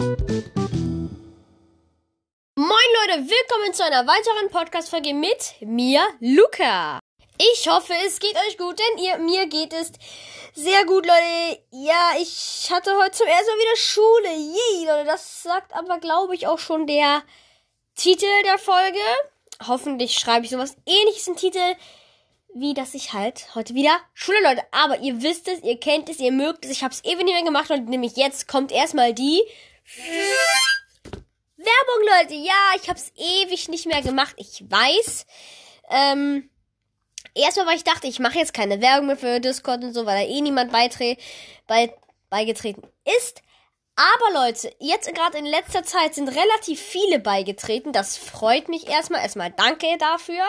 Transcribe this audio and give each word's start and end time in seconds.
Moin 0.00 0.16
Leute, 2.56 3.28
willkommen 3.28 3.74
zu 3.74 3.84
einer 3.84 4.06
weiteren 4.06 4.48
Podcast-Folge 4.50 5.12
mit 5.12 5.56
mir, 5.60 6.00
Luca. 6.20 7.00
Ich 7.36 7.68
hoffe, 7.68 7.92
es 8.06 8.18
geht 8.18 8.34
euch 8.48 8.56
gut, 8.56 8.78
denn 8.78 9.04
ihr, 9.04 9.18
mir 9.18 9.46
geht 9.46 9.74
es 9.74 9.92
sehr 10.54 10.86
gut, 10.86 11.04
Leute. 11.04 11.60
Ja, 11.70 12.12
ich 12.18 12.70
hatte 12.70 12.96
heute 12.96 13.10
zum 13.10 13.26
ersten 13.26 13.50
Mal 13.50 13.58
wieder 13.58 13.76
Schule. 13.76 14.30
Yay, 14.38 14.86
Leute, 14.86 15.04
das 15.04 15.42
sagt 15.42 15.74
aber, 15.74 15.98
glaube 15.98 16.34
ich, 16.34 16.46
auch 16.46 16.58
schon 16.58 16.86
der 16.86 17.22
Titel 17.94 18.24
der 18.46 18.56
Folge. 18.56 18.98
Hoffentlich 19.68 20.14
schreibe 20.14 20.46
ich 20.46 20.50
sowas 20.50 20.78
ähnliches 20.86 21.28
im 21.28 21.36
Titel, 21.36 21.76
wie 22.54 22.72
dass 22.72 22.94
ich 22.94 23.12
halt 23.12 23.54
heute 23.54 23.74
wieder 23.74 24.00
Schule, 24.14 24.42
Leute. 24.42 24.62
Aber 24.70 25.00
ihr 25.00 25.20
wisst 25.20 25.46
es, 25.46 25.62
ihr 25.62 25.78
kennt 25.78 26.08
es, 26.08 26.20
ihr 26.20 26.32
mögt 26.32 26.64
es. 26.64 26.70
Ich 26.70 26.82
habe 26.82 26.94
es 26.94 27.04
ewig 27.04 27.22
nicht 27.24 27.34
mehr 27.34 27.44
gemacht 27.44 27.70
und 27.70 27.90
nämlich 27.90 28.16
jetzt 28.16 28.48
kommt 28.48 28.72
erstmal 28.72 29.12
die 29.12 29.42
Werbung, 31.56 32.06
Leute. 32.18 32.34
Ja, 32.34 32.74
ich 32.80 32.88
habe 32.88 32.98
es 32.98 33.12
ewig 33.16 33.68
nicht 33.68 33.86
mehr 33.86 34.02
gemacht. 34.02 34.34
Ich 34.38 34.64
weiß. 34.68 35.26
Ähm, 35.90 36.50
erstmal, 37.34 37.66
weil 37.66 37.76
ich 37.76 37.84
dachte, 37.84 38.06
ich 38.06 38.18
mache 38.18 38.38
jetzt 38.38 38.54
keine 38.54 38.80
Werbung 38.80 39.08
mehr 39.08 39.16
für 39.16 39.40
Discord 39.40 39.82
und 39.84 39.92
so, 39.92 40.06
weil 40.06 40.24
da 40.24 40.30
eh 40.30 40.40
niemand 40.40 40.72
beitre 40.72 41.16
bei 41.66 41.94
beigetreten 42.28 42.82
ist. 43.18 43.42
Aber 43.96 44.46
Leute, 44.46 44.74
jetzt 44.78 45.12
gerade 45.14 45.36
in 45.36 45.44
letzter 45.44 45.82
Zeit 45.82 46.14
sind 46.14 46.28
relativ 46.28 46.80
viele 46.80 47.18
beigetreten. 47.18 47.92
Das 47.92 48.16
freut 48.16 48.68
mich 48.68 48.88
erstmal. 48.88 49.20
Erstmal 49.20 49.50
danke 49.50 49.98
dafür. 49.98 50.44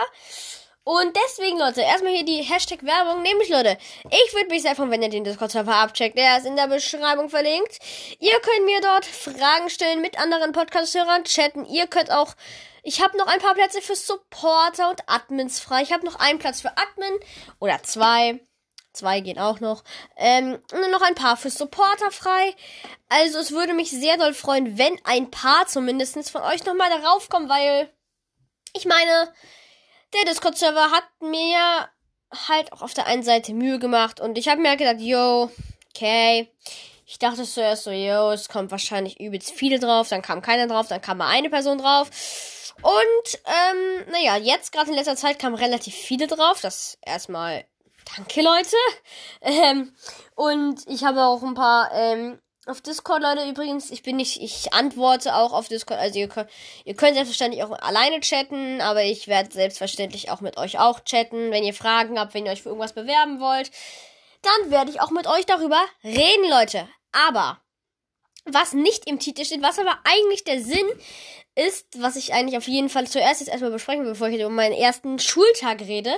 Und 0.92 1.16
deswegen, 1.16 1.58
Leute, 1.58 1.80
erstmal 1.80 2.12
hier 2.12 2.26
die 2.26 2.42
Hashtag-Werbung. 2.42 3.22
Nämlich, 3.22 3.48
Leute, 3.48 3.78
ich 4.10 4.34
würde 4.34 4.50
mich 4.50 4.62
sehr 4.62 4.76
freuen, 4.76 4.92
wenn 4.92 5.02
ihr 5.02 5.08
den 5.08 5.24
Discord-Server 5.24 5.74
abcheckt. 5.74 6.18
Der 6.18 6.38
ist 6.38 6.46
in 6.46 6.58
der 6.58 6.68
Beschreibung 6.68 7.30
verlinkt. 7.30 7.80
Ihr 8.20 8.38
könnt 8.42 8.66
mir 8.66 8.82
dort 8.82 9.06
Fragen 9.06 9.70
stellen, 9.70 10.02
mit 10.02 10.20
anderen 10.20 10.52
Podcast-Hörern 10.52 11.24
chatten. 11.24 11.64
Ihr 11.64 11.88
könnt 11.88 12.12
auch... 12.12 12.36
Ich 12.84 13.02
habe 13.02 13.18
noch 13.18 13.28
ein 13.28 13.40
paar 13.40 13.54
Plätze 13.54 13.82
für 13.82 13.96
Supporter 13.96 14.90
und 14.90 15.02
Admins 15.08 15.62
frei. 15.62 15.82
Ich 15.82 15.94
habe 15.94 16.06
noch 16.06 16.20
einen 16.20 16.40
Platz 16.40 16.60
für 16.60 16.76
Admin 16.76 17.18
oder 17.60 17.82
zwei. 17.84 18.42
Zwei 18.92 19.22
gehen 19.22 19.40
auch 19.40 19.62
noch. 19.62 19.86
Ähm, 20.18 20.60
und 20.74 20.92
noch 20.92 21.04
ein 21.04 21.16
paar 21.16 21.38
für 21.38 21.52
Supporter 21.52 22.12
frei. 22.12 22.54
Also 23.08 23.40
es 23.40 23.54
würde 23.54 23.74
mich 23.74 23.92
sehr 23.92 24.18
doll 24.18 24.34
freuen, 24.34 24.78
wenn 24.78 25.00
ein 25.06 25.32
paar 25.32 25.68
zumindest 25.68 26.30
von 26.32 26.42
euch 26.42 26.66
nochmal 26.66 26.90
darauf 26.90 27.30
kommen, 27.30 27.48
weil 27.48 27.90
ich 28.74 28.84
meine, 28.84 29.34
der 30.14 30.26
Discord-Server 30.26 30.92
hat 30.92 31.04
mir 31.22 31.90
halt 32.48 32.72
auch 32.74 32.82
auf 32.82 32.94
der 32.94 33.08
einen 33.08 33.24
Seite 33.24 33.54
Mühe 33.54 33.80
gemacht 33.80 34.20
und 34.20 34.38
ich 34.38 34.48
habe 34.48 34.62
mir 34.62 34.78
gedacht, 34.78 35.00
yo, 35.02 35.50
okay. 35.90 36.52
Ich 37.06 37.20
dachte 37.20 37.44
zuerst 37.44 37.84
so, 37.84 37.92
yo, 37.92 38.32
es 38.32 38.48
kommt 38.48 38.72
wahrscheinlich 38.72 39.20
übelst 39.20 39.52
viele 39.52 39.80
drauf, 39.80 40.08
dann 40.08 40.22
kam 40.22 40.42
keiner 40.42 40.68
drauf, 40.68 40.88
dann 40.88 41.02
kam 41.02 41.18
mal 41.18 41.28
eine 41.28 41.50
Person 41.50 41.78
drauf. 41.78 42.10
Und, 42.82 43.40
ähm, 43.46 44.06
naja, 44.12 44.38
jetzt 44.38 44.72
gerade 44.72 44.90
in 44.90 44.96
letzter 44.96 45.18
Zeit 45.18 45.38
kamen 45.38 45.56
relativ 45.56 45.94
viele 45.94 46.28
drauf. 46.28 46.62
Das 46.62 46.98
erstmal 47.06 47.66
danke, 48.16 48.42
Leute. 48.42 48.76
Ähm, 49.44 49.94
und 50.36 50.88
ich 50.88 51.04
habe 51.04 51.24
auch 51.24 51.42
ein 51.42 51.56
paar, 51.56 51.92
ähm, 51.94 52.40
auf 52.68 52.82
Discord, 52.82 53.24
Leute, 53.24 53.50
übrigens, 53.50 53.90
ich 53.90 54.04
bin 54.04 54.18
nicht, 54.18 54.42
ich 54.42 54.72
antworte 54.74 55.36
auch 55.36 55.52
auf 55.52 55.68
Discord. 55.68 56.00
Also 56.00 56.20
ihr 56.20 56.28
könnt, 56.28 56.50
ihr 56.86 56.96
könnt 56.96 57.16
selbstverständlich 57.16 57.64
auch 57.64 57.72
alleine 57.72 58.20
chatten, 58.20 58.82
aber 58.82 59.04
ich 59.04 59.28
werde 59.28 59.52
selbstverständlich 59.52 60.30
auch 60.30 60.42
mit 60.42 60.58
euch 60.58 60.78
auch 60.78 61.00
chatten. 61.00 61.52
Wenn 61.52 61.64
ihr 61.64 61.74
Fragen 61.74 62.20
habt, 62.20 62.34
wenn 62.34 62.46
ihr 62.46 62.52
euch 62.52 62.62
für 62.62 62.70
irgendwas 62.70 62.94
bewerben 62.94 63.40
wollt, 63.40 63.72
dann 64.44 64.72
werde 64.72 64.92
ich 64.92 65.02
auch 65.02 65.12
mit 65.12 65.28
euch 65.28 65.46
darüber 65.46 65.82
reden, 66.04 66.50
Leute. 66.50 66.88
Aber 67.12 67.60
was 68.46 68.74
nicht 68.74 69.08
im 69.08 69.20
Titel 69.20 69.44
steht, 69.44 69.62
was 69.62 69.80
aber 69.80 69.98
eigentlich 70.04 70.44
der 70.44 70.62
Sinn 70.62 70.88
ist, 71.56 71.88
was 71.98 72.16
ich 72.16 72.34
eigentlich 72.34 72.58
auf 72.58 72.68
jeden 72.68 72.90
Fall 72.90 73.08
zuerst 73.08 73.42
jetzt 73.42 73.50
erstmal 73.50 73.72
besprechen 73.72 74.04
will, 74.04 74.12
bevor 74.12 74.30
ich 74.30 74.40
über 74.40 74.50
meinen 74.50 74.74
ersten 74.74 75.20
Schultag 75.20 75.82
rede. 75.82 76.14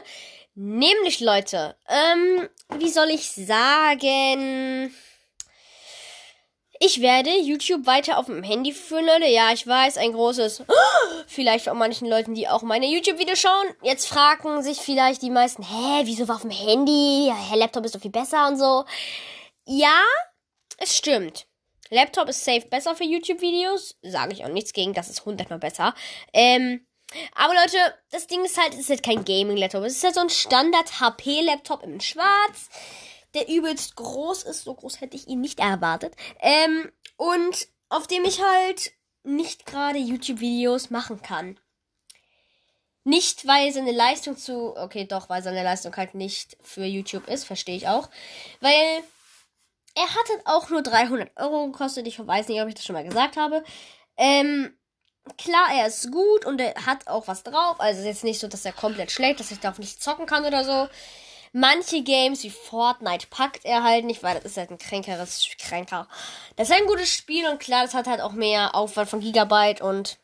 Nämlich, 0.56 1.20
Leute, 1.20 1.76
ähm, 1.88 2.48
wie 2.78 2.90
soll 2.90 3.10
ich 3.10 3.32
sagen? 3.32 4.94
Ich 6.86 7.00
werde 7.00 7.30
YouTube 7.30 7.86
weiter 7.86 8.18
auf 8.18 8.26
dem 8.26 8.44
Handy 8.44 8.74
führen, 8.74 9.06
Leute. 9.06 9.28
Ja, 9.28 9.54
ich 9.54 9.66
weiß, 9.66 9.96
ein 9.96 10.12
großes. 10.12 10.64
Vielleicht 11.28 11.64
von 11.64 11.78
manchen 11.78 12.10
Leuten, 12.10 12.36
die 12.36 12.50
auch 12.50 12.62
meine 12.62 12.88
YouTube-Videos 12.88 13.40
schauen. 13.40 13.68
Jetzt 13.82 14.06
fragen 14.08 14.62
sich 14.62 14.80
vielleicht 14.80 15.22
die 15.22 15.30
meisten, 15.30 15.64
hä, 15.64 16.02
wieso 16.04 16.28
war 16.28 16.36
auf 16.36 16.42
dem 16.42 16.52
Handy? 16.52 17.28
Ja, 17.28 17.36
Herr 17.36 17.56
Laptop 17.56 17.86
ist 17.86 17.96
doch 17.96 18.02
viel 18.02 18.12
besser 18.12 18.50
und 18.50 18.58
so. 18.58 18.84
Ja, 19.66 20.02
es 20.78 20.98
stimmt. 20.98 21.48
Laptop 21.90 22.28
ist 22.28 22.44
safe 22.44 22.68
besser 22.68 22.96
für 22.96 23.06
YouTube-Videos. 23.06 23.96
Sage 24.02 24.34
ich 24.34 24.44
auch 24.44 24.50
nichts 24.50 24.74
gegen, 24.74 24.94
das 24.94 25.10
ist 25.10 25.24
hundertmal 25.24 25.60
besser. 25.60 25.96
Ähm, 26.34 26.86
aber 27.34 27.54
Leute, 27.54 27.78
das 28.12 28.28
Ding 28.28 28.44
ist 28.44 28.62
halt, 28.62 28.74
es 28.74 28.82
ist 28.82 28.90
halt 28.90 29.04
kein 29.04 29.24
Gaming-Laptop. 29.24 29.86
Es 29.86 29.96
ist 29.96 30.04
halt 30.04 30.16
so 30.16 30.22
ein 30.22 30.30
Standard-HP-Laptop 30.30 31.82
in 31.84 32.02
schwarz 32.02 32.68
der 33.34 33.50
übelst 33.50 33.96
groß 33.96 34.44
ist. 34.44 34.64
So 34.64 34.74
groß 34.74 35.02
hätte 35.02 35.16
ich 35.16 35.28
ihn 35.28 35.42
nicht 35.42 35.60
erwartet. 35.60 36.16
Ähm, 36.40 36.92
und 37.18 37.68
auf 37.90 38.08
dem 38.08 38.26
ich 38.26 38.42
halt 38.42 38.92
nicht 39.24 39.66
gerade 39.66 39.98
YouTube-Videos 39.98 40.90
machen 40.90 41.22
kann. 41.22 41.60
Nicht, 43.06 43.46
weil 43.48 43.72
seine 43.72 43.92
Leistung 43.92 44.38
zu. 44.38 44.76
Okay, 44.78 45.06
doch, 45.06 45.30
weil 45.30 45.44
seine 45.44 45.64
Leistung 45.64 45.96
halt 45.96 46.16
nicht 46.16 46.58
für 46.62 46.86
YouTube 46.86 47.28
ist, 47.28 47.44
verstehe 47.44 47.76
ich 47.76 47.88
auch. 47.88 48.10
Weil 48.62 49.04
er 49.96 50.10
hat 50.10 50.30
halt 50.30 50.42
auch 50.46 50.70
nur 50.70 50.82
300 50.82 51.32
Euro 51.38 51.68
gekostet. 51.68 52.08
Ich 52.08 52.26
weiß 52.26 52.48
nicht, 52.48 52.62
ob 52.62 52.68
ich 52.68 52.76
das 52.76 52.86
schon 52.86 52.94
mal 52.94 53.04
gesagt 53.04 53.36
habe. 53.36 53.64
Ähm, 54.16 54.74
klar, 55.38 55.68
er 55.74 55.88
ist 55.88 56.12
gut 56.12 56.46
und 56.46 56.62
er 56.62 56.86
hat 56.86 57.08
auch 57.08 57.28
was 57.28 57.44
drauf. 57.44 57.80
Also 57.80 58.00
ist 58.00 58.06
jetzt 58.06 58.24
nicht 58.24 58.40
so, 58.40 58.48
dass 58.48 58.66
er 58.66 58.74
komplett 58.74 59.12
schlecht, 59.12 59.40
dass 59.40 59.52
ich 59.52 59.60
darauf 59.60 59.80
nicht 59.80 60.02
zocken 60.02 60.26
kann 60.26 60.46
oder 60.46 60.64
so. 60.64 60.90
Manche 61.56 62.02
Games 62.02 62.44
wie 62.44 62.50
Fortnite 62.50 63.28
packt 63.28 63.64
er 63.64 63.84
halt 63.84 64.06
nicht, 64.06 64.24
weil 64.24 64.34
das 64.34 64.46
ist 64.46 64.58
halt 64.58 64.72
ein 64.72 64.80
kränkeres 64.80 65.48
Kränker. 65.60 66.08
Das 66.56 66.70
ist 66.70 66.76
ein 66.76 66.88
gutes 66.88 67.14
Spiel 67.14 67.48
und 67.48 67.60
klar, 67.60 67.84
das 67.84 67.94
hat 67.94 68.08
halt 68.08 68.22
auch 68.22 68.32
mehr 68.32 68.74
Aufwand 68.74 69.08
von 69.08 69.20
Gigabyte 69.20 69.80
und 69.80 70.18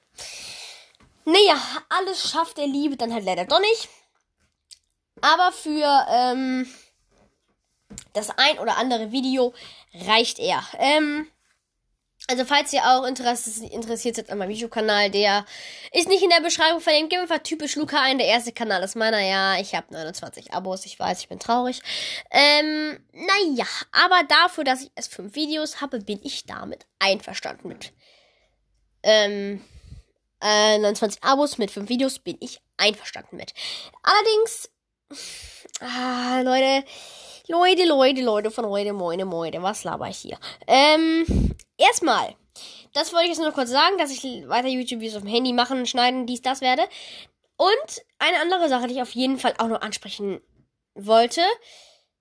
naja, 1.26 1.62
alles 1.90 2.32
schafft 2.32 2.58
er 2.58 2.66
Liebe 2.66 2.98
dann 2.98 3.14
halt 3.14 3.26
leider 3.26 3.46
doch 3.46 3.60
nicht. 3.60 3.90
Aber 5.22 5.52
für 5.52 6.08
ähm, 6.10 6.68
das 8.14 8.32
ein 8.32 8.58
oder 8.58 8.78
andere 8.78 9.12
Video 9.12 9.54
reicht 9.94 10.40
er. 10.40 10.64
Ähm, 10.80 11.28
also 12.30 12.46
falls 12.46 12.72
ihr 12.74 12.84
auch 12.86 13.06
interessiert 13.06 14.16
seid 14.16 14.30
an 14.30 14.38
meinem 14.38 14.52
YouTube-Kanal, 14.52 15.10
der 15.10 15.46
ist 15.92 16.08
nicht 16.08 16.22
in 16.22 16.30
der 16.30 16.42
Beschreibung 16.42 16.80
verlinkt. 16.80 17.10
Gib 17.10 17.20
einfach 17.20 17.40
typisch 17.40 17.76
Luca 17.76 18.00
ein. 18.00 18.20
Der 18.20 18.28
erste 18.28 18.52
Kanal 18.52 18.84
ist 18.84 18.96
meiner. 18.96 19.20
Ja, 19.20 19.60
ich 19.60 19.74
habe 19.74 19.92
29 19.92 20.54
Abos. 20.54 20.86
Ich 20.86 21.00
weiß, 21.00 21.22
ich 21.22 21.28
bin 21.28 21.40
traurig. 21.40 21.82
Ähm, 22.30 23.00
naja, 23.14 23.66
aber 23.92 24.22
dafür, 24.28 24.64
dass 24.64 24.84
ich 24.84 24.92
erst 24.96 25.16
5 25.16 25.34
Videos 25.34 25.82
habe, 25.82 26.02
bin 26.02 26.20
ich 26.22 26.46
damit 26.46 26.86
einverstanden 27.00 27.68
mit. 27.68 27.94
Ähm, 29.02 29.66
äh, 30.40 30.78
29 30.78 31.24
Abos 31.24 31.58
mit 31.58 31.72
5 31.72 31.90
Videos 31.90 32.20
bin 32.20 32.38
ich 32.42 32.62
einverstanden 32.78 33.38
mit. 33.38 33.56
Allerdings, 34.04 34.70
ah, 35.80 36.42
Leute, 36.42 36.86
Leute, 37.52 37.84
Leute, 37.86 38.22
Leute 38.22 38.52
von 38.52 38.68
heute, 38.68 38.94
moine, 38.94 39.26
moine, 39.26 39.64
was 39.64 39.84
laber 39.84 40.08
ich 40.08 40.20
hier? 40.20 40.38
Ähm, 40.68 41.56
erstmal, 41.78 42.36
das 42.94 43.12
wollte 43.12 43.26
ich 43.26 43.30
jetzt 43.32 43.42
nur 43.42 43.52
kurz 43.54 43.72
sagen, 43.72 43.98
dass 43.98 44.12
ich 44.12 44.24
weiter 44.48 44.68
YouTube-Videos 44.68 45.16
auf 45.16 45.24
dem 45.24 45.32
Handy 45.32 45.52
machen, 45.52 45.88
schneiden, 45.88 46.28
dies, 46.28 46.44
das 46.44 46.62
werde. 46.62 46.84
Und 47.58 48.06
eine 48.20 48.40
andere 48.40 48.70
Sache, 48.70 48.86
die 48.86 48.94
ich 48.94 49.02
auf 49.02 49.16
jeden 49.16 49.40
Fall 49.40 49.56
auch 49.58 49.68
noch 49.68 49.82
ansprechen 49.82 50.42
wollte, 50.94 51.42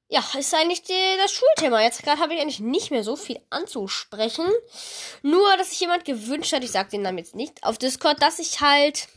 ja, 0.08 0.24
ist 0.38 0.54
eigentlich 0.54 0.84
die, 0.84 1.16
das 1.18 1.30
Schulthema. 1.30 1.82
Jetzt 1.82 2.02
gerade 2.02 2.22
habe 2.22 2.32
ich 2.32 2.40
eigentlich 2.40 2.60
nicht 2.60 2.90
mehr 2.90 3.04
so 3.04 3.14
viel 3.14 3.38
anzusprechen. 3.50 4.46
Nur, 5.20 5.58
dass 5.58 5.68
sich 5.68 5.80
jemand 5.80 6.06
gewünscht 6.06 6.54
hat, 6.54 6.64
ich 6.64 6.70
sage 6.70 6.88
den 6.88 7.02
Namen 7.02 7.18
jetzt 7.18 7.34
nicht, 7.34 7.62
auf 7.64 7.76
Discord, 7.76 8.22
dass 8.22 8.38
ich 8.38 8.62
halt, 8.62 9.08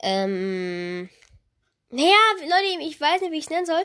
ähm, 0.00 1.10
naja, 1.88 2.14
Leute, 2.38 2.84
ich 2.84 3.00
weiß 3.00 3.20
nicht, 3.20 3.32
wie 3.32 3.38
ich 3.38 3.44
es 3.46 3.50
nennen 3.50 3.66
soll 3.66 3.84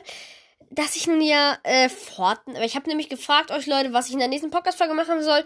dass 0.70 0.96
ich 0.96 1.06
mir 1.06 1.58
äh, 1.62 1.88
Fortnite, 1.88 2.64
ich 2.64 2.76
habe 2.76 2.88
nämlich 2.88 3.08
gefragt 3.08 3.50
euch 3.50 3.66
Leute, 3.66 3.92
was 3.92 4.06
ich 4.06 4.12
in 4.12 4.18
der 4.18 4.28
nächsten 4.28 4.50
Podcast-Folge 4.50 4.94
machen 4.94 5.22
soll, 5.22 5.44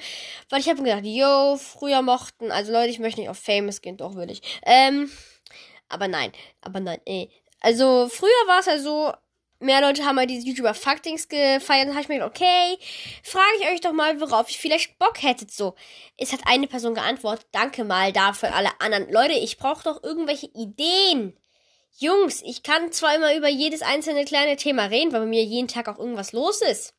weil 0.48 0.60
ich 0.60 0.68
habe 0.68 0.82
gedacht, 0.82 1.04
yo, 1.04 1.56
früher 1.56 2.02
mochten, 2.02 2.50
also 2.50 2.72
Leute, 2.72 2.90
ich 2.90 2.98
möchte 2.98 3.20
nicht 3.20 3.30
auf 3.30 3.38
Famous 3.38 3.80
gehen, 3.80 3.96
doch 3.96 4.14
will 4.14 4.30
ich. 4.30 4.42
Ähm, 4.64 5.10
aber 5.88 6.08
nein, 6.08 6.32
aber 6.60 6.80
nein, 6.80 7.00
eh. 7.06 7.28
Also 7.60 8.08
früher 8.08 8.30
war 8.46 8.60
es 8.60 8.66
ja 8.66 8.78
so, 8.78 9.12
mehr 9.60 9.80
Leute 9.80 10.04
haben 10.04 10.18
halt 10.18 10.30
diese 10.30 10.46
YouTuber 10.46 10.74
Fucktings 10.74 11.28
gefeiert, 11.28 11.86
dann 11.86 11.90
habe 11.90 12.02
ich 12.02 12.08
mir 12.08 12.14
gedacht, 12.14 12.30
okay, 12.30 12.78
frage 13.22 13.56
ich 13.60 13.68
euch 13.68 13.80
doch 13.80 13.92
mal, 13.92 14.20
worauf 14.20 14.48
ich 14.48 14.58
vielleicht 14.58 14.98
Bock 14.98 15.22
hättet 15.22 15.50
so. 15.50 15.74
Es 16.16 16.32
hat 16.32 16.40
eine 16.46 16.66
Person 16.66 16.94
geantwortet, 16.94 17.46
danke 17.52 17.84
mal 17.84 18.12
dafür 18.12 18.54
alle 18.54 18.70
anderen. 18.80 19.10
Leute, 19.12 19.34
ich 19.34 19.58
brauche 19.58 19.84
doch 19.84 20.02
irgendwelche 20.02 20.46
Ideen. 20.46 21.36
Jungs, 21.98 22.42
ich 22.42 22.62
kann 22.62 22.92
zwar 22.92 23.14
immer 23.14 23.34
über 23.36 23.48
jedes 23.48 23.82
einzelne 23.82 24.24
kleine 24.24 24.56
Thema 24.56 24.86
reden, 24.86 25.12
weil 25.12 25.20
bei 25.20 25.26
mir 25.26 25.44
jeden 25.44 25.68
Tag 25.68 25.88
auch 25.88 25.98
irgendwas 25.98 26.32
los 26.32 26.62
ist. 26.62 26.94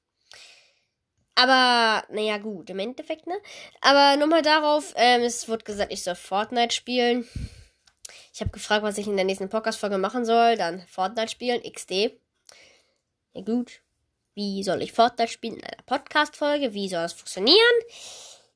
Aber, 1.35 2.05
naja, 2.09 2.37
gut, 2.37 2.69
im 2.69 2.79
Endeffekt, 2.79 3.25
ne? 3.25 3.35
Aber 3.79 4.17
nochmal 4.17 4.41
darauf, 4.41 4.93
ähm, 4.95 5.21
es 5.21 5.47
wurde 5.47 5.63
gesagt, 5.63 5.91
ich 5.91 6.03
soll 6.03 6.15
Fortnite 6.15 6.73
spielen. 6.73 7.27
Ich 8.33 8.41
habe 8.41 8.51
gefragt, 8.51 8.83
was 8.83 8.97
ich 8.97 9.07
in 9.07 9.15
der 9.15 9.25
nächsten 9.25 9.49
Podcast-Folge 9.49 9.97
machen 9.97 10.25
soll. 10.25 10.55
Dann 10.55 10.85
Fortnite 10.87 11.29
spielen, 11.29 11.61
XD. 11.63 12.11
Ja, 13.33 13.41
gut. 13.43 13.81
Wie 14.33 14.63
soll 14.63 14.81
ich 14.81 14.93
Fortnite 14.93 15.31
spielen 15.31 15.55
in 15.55 15.63
einer 15.63 15.83
Podcast-Folge? 15.85 16.73
Wie 16.73 16.87
soll 16.89 17.01
das 17.01 17.13
funktionieren? 17.13 17.57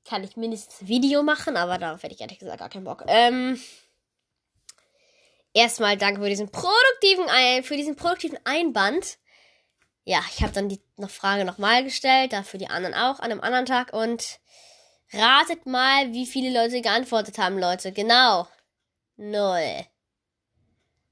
Kann 0.06 0.24
ich 0.24 0.38
mindestens 0.38 0.82
ein 0.82 0.88
Video 0.88 1.24
machen, 1.24 1.58
aber 1.58 1.78
darauf 1.78 2.04
hätte 2.04 2.14
ich 2.14 2.22
ehrlich 2.22 2.40
gesagt 2.40 2.60
gar 2.60 2.70
keinen 2.70 2.84
Bock. 2.84 3.04
Ähm, 3.08 3.60
erstmal 5.56 5.98
danke 5.98 6.22
für 6.22 6.30
diesen 6.30 6.52
produktiven, 6.52 7.28
Ein 7.30 7.64
für 7.64 7.76
diesen 7.76 7.96
produktiven 7.96 8.38
Einband 8.44 9.18
ja, 10.06 10.24
ich 10.34 10.44
habe 10.44 10.54
dann 10.54 10.70
die 10.70 10.80
noch 10.98 11.10
Frage 11.10 11.46
nochmal 11.46 11.84
gestellt, 11.84 12.32
dafür 12.32 12.60
die 12.60 12.70
anderen 12.70 12.94
auch 12.94 13.20
an 13.20 13.32
einem 13.32 13.42
anderen 13.42 13.66
Tag 13.66 13.92
und 13.92 14.40
ratet 15.12 15.66
mal, 15.66 16.14
wie 16.14 16.28
viele 16.28 16.54
Leute 16.54 16.82
geantwortet 16.82 17.40
haben, 17.40 17.58
Leute. 17.58 17.92
Genau. 17.92 18.48
Null. 19.18 19.86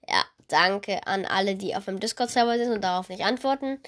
Ja, 0.07 0.23
danke 0.47 1.05
an 1.07 1.25
alle, 1.25 1.55
die 1.55 1.75
auf 1.75 1.85
dem 1.85 1.99
Discord-Server 1.99 2.57
sind 2.57 2.71
und 2.71 2.81
darauf 2.81 3.09
nicht 3.09 3.23
antworten. 3.23 3.81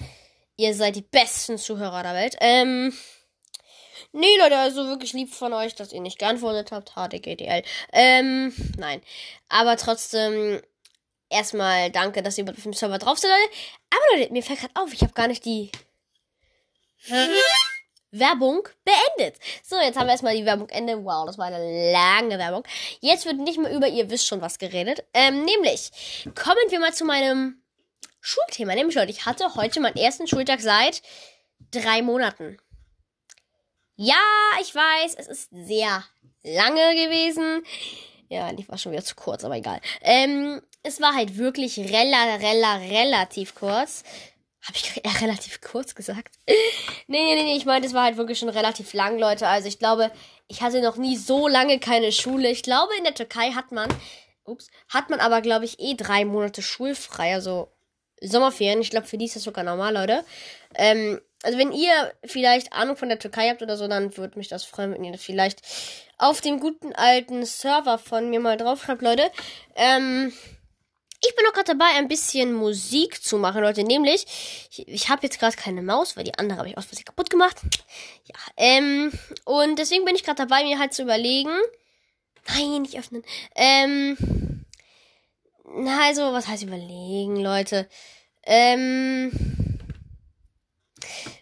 Ihr 0.56 0.74
seid 0.74 0.96
die 0.96 1.02
besten 1.02 1.56
Zuhörer 1.56 2.02
der 2.02 2.14
Welt. 2.14 2.36
Ähm. 2.40 2.92
Nee, 4.16 4.38
Leute, 4.38 4.56
also 4.56 4.86
wirklich 4.86 5.12
lieb 5.12 5.32
von 5.32 5.52
euch, 5.52 5.74
dass 5.74 5.92
ihr 5.92 6.00
nicht 6.00 6.18
geantwortet 6.18 6.72
habt. 6.72 6.94
HDGDL. 6.94 7.62
Ähm, 7.92 8.54
nein. 8.78 9.02
Aber 9.50 9.76
trotzdem, 9.76 10.62
erstmal 11.28 11.90
danke, 11.90 12.22
dass 12.22 12.38
ihr 12.38 12.44
über 12.44 12.54
dem 12.54 12.72
Server 12.72 12.98
drauf 12.98 13.18
seid, 13.18 13.30
Leute. 13.30 13.52
Aber 13.90 14.18
Leute, 14.18 14.32
mir 14.32 14.42
fällt 14.42 14.60
gerade 14.60 14.74
auf, 14.74 14.92
ich 14.94 15.02
habe 15.02 15.12
gar 15.12 15.28
nicht 15.28 15.44
die 15.44 15.70
Werbung 18.10 18.66
beendet. 18.84 19.38
So, 19.62 19.76
jetzt 19.76 19.98
haben 19.98 20.06
wir 20.06 20.12
erstmal 20.12 20.34
die 20.34 20.46
Werbung 20.46 20.70
Ende. 20.70 21.04
Wow, 21.04 21.26
das 21.26 21.36
war 21.36 21.46
eine 21.46 21.92
lange 21.92 22.38
Werbung. 22.38 22.64
Jetzt 23.00 23.26
wird 23.26 23.36
nicht 23.36 23.58
mehr 23.58 23.72
über 23.72 23.86
ihr 23.86 24.08
wisst 24.08 24.26
schon 24.26 24.40
was 24.40 24.58
geredet. 24.58 25.04
Ähm, 25.12 25.44
nämlich, 25.44 25.90
kommen 26.34 26.70
wir 26.70 26.80
mal 26.80 26.94
zu 26.94 27.04
meinem 27.04 27.62
Schulthema. 28.20 28.74
Nämlich, 28.74 28.96
Leute, 28.96 29.10
ich 29.10 29.26
hatte 29.26 29.54
heute 29.56 29.80
meinen 29.80 29.96
ersten 29.96 30.26
Schultag 30.26 30.60
seit 30.60 31.02
drei 31.70 32.00
Monaten. 32.00 32.58
Ja, 33.96 34.14
ich 34.60 34.74
weiß, 34.74 35.14
es 35.16 35.26
ist 35.26 35.48
sehr 35.50 36.04
lange 36.42 36.94
gewesen. 36.94 37.64
Ja, 38.28 38.52
die 38.52 38.68
war 38.68 38.76
schon 38.76 38.92
wieder 38.92 39.04
zu 39.04 39.14
kurz, 39.14 39.44
aber 39.44 39.56
egal. 39.56 39.80
Ähm, 40.02 40.60
es 40.82 41.00
war 41.00 41.14
halt 41.14 41.36
wirklich 41.36 41.78
rela, 41.78 42.36
rela, 42.36 42.76
relativ 42.76 43.54
kurz. 43.54 44.02
Habe 44.66 44.76
ich 44.76 44.96
äh, 45.04 45.24
relativ 45.24 45.60
kurz 45.60 45.94
gesagt? 45.94 46.34
nee, 46.46 47.24
nee, 47.34 47.42
nee, 47.42 47.56
ich 47.56 47.64
meine, 47.64 47.86
es 47.86 47.94
war 47.94 48.04
halt 48.04 48.16
wirklich 48.16 48.38
schon 48.38 48.48
relativ 48.48 48.92
lang, 48.92 49.18
Leute. 49.18 49.48
Also 49.48 49.68
ich 49.68 49.78
glaube, 49.78 50.10
ich 50.48 50.62
hatte 50.62 50.82
noch 50.82 50.96
nie 50.96 51.16
so 51.16 51.48
lange 51.48 51.78
keine 51.78 52.12
Schule. 52.12 52.50
Ich 52.50 52.62
glaube, 52.62 52.92
in 52.98 53.04
der 53.04 53.14
Türkei 53.14 53.52
hat 53.52 53.72
man, 53.72 53.88
ups, 54.44 54.70
hat 54.88 55.08
man 55.08 55.20
aber, 55.20 55.40
glaube 55.40 55.64
ich, 55.64 55.80
eh 55.80 55.94
drei 55.94 56.24
Monate 56.24 56.62
schulfrei. 56.62 57.34
Also 57.34 57.68
Sommerferien. 58.20 58.80
Ich 58.80 58.90
glaube, 58.90 59.06
für 59.06 59.18
die 59.18 59.26
ist 59.26 59.36
das 59.36 59.44
sogar 59.44 59.64
normal, 59.64 59.94
Leute. 59.94 60.24
Ähm, 60.74 61.20
also 61.46 61.58
wenn 61.58 61.70
ihr 61.70 62.12
vielleicht 62.24 62.72
Ahnung 62.72 62.96
von 62.96 63.08
der 63.08 63.20
Türkei 63.20 63.48
habt 63.48 63.62
oder 63.62 63.76
so, 63.76 63.86
dann 63.86 64.16
würde 64.16 64.36
mich 64.36 64.48
das 64.48 64.64
freuen, 64.64 64.92
wenn 64.92 65.04
ihr 65.04 65.12
das 65.12 65.22
vielleicht 65.22 65.62
auf 66.18 66.40
dem 66.40 66.58
guten 66.58 66.92
alten 66.92 67.46
Server 67.46 67.98
von 67.98 68.28
mir 68.28 68.40
mal 68.40 68.56
draufschreibt, 68.56 69.00
Leute. 69.00 69.30
Ähm, 69.76 70.32
ich 71.24 71.36
bin 71.36 71.46
auch 71.46 71.52
gerade 71.52 71.76
dabei, 71.76 71.90
ein 71.94 72.08
bisschen 72.08 72.52
Musik 72.52 73.22
zu 73.22 73.38
machen, 73.38 73.62
Leute. 73.62 73.84
Nämlich, 73.84 74.26
ich, 74.70 74.88
ich 74.88 75.08
habe 75.08 75.22
jetzt 75.22 75.38
gerade 75.38 75.56
keine 75.56 75.82
Maus, 75.82 76.16
weil 76.16 76.24
die 76.24 76.36
andere 76.36 76.58
habe 76.58 76.68
ich 76.68 76.76
aus 76.76 76.86
Versehen 76.86 77.04
kaputt 77.04 77.30
gemacht. 77.30 77.58
Ja, 78.24 78.34
ähm, 78.56 79.12
und 79.44 79.78
deswegen 79.78 80.04
bin 80.04 80.16
ich 80.16 80.24
gerade 80.24 80.44
dabei, 80.44 80.64
mir 80.64 80.80
halt 80.80 80.94
zu 80.94 81.02
überlegen. 81.02 81.56
Nein, 82.48 82.82
nicht 82.82 82.98
öffnen. 82.98 83.22
Ähm, 83.54 84.64
na, 85.64 86.06
also, 86.06 86.32
was 86.32 86.48
heißt 86.48 86.64
überlegen, 86.64 87.36
Leute? 87.36 87.88
Ähm, 88.42 89.30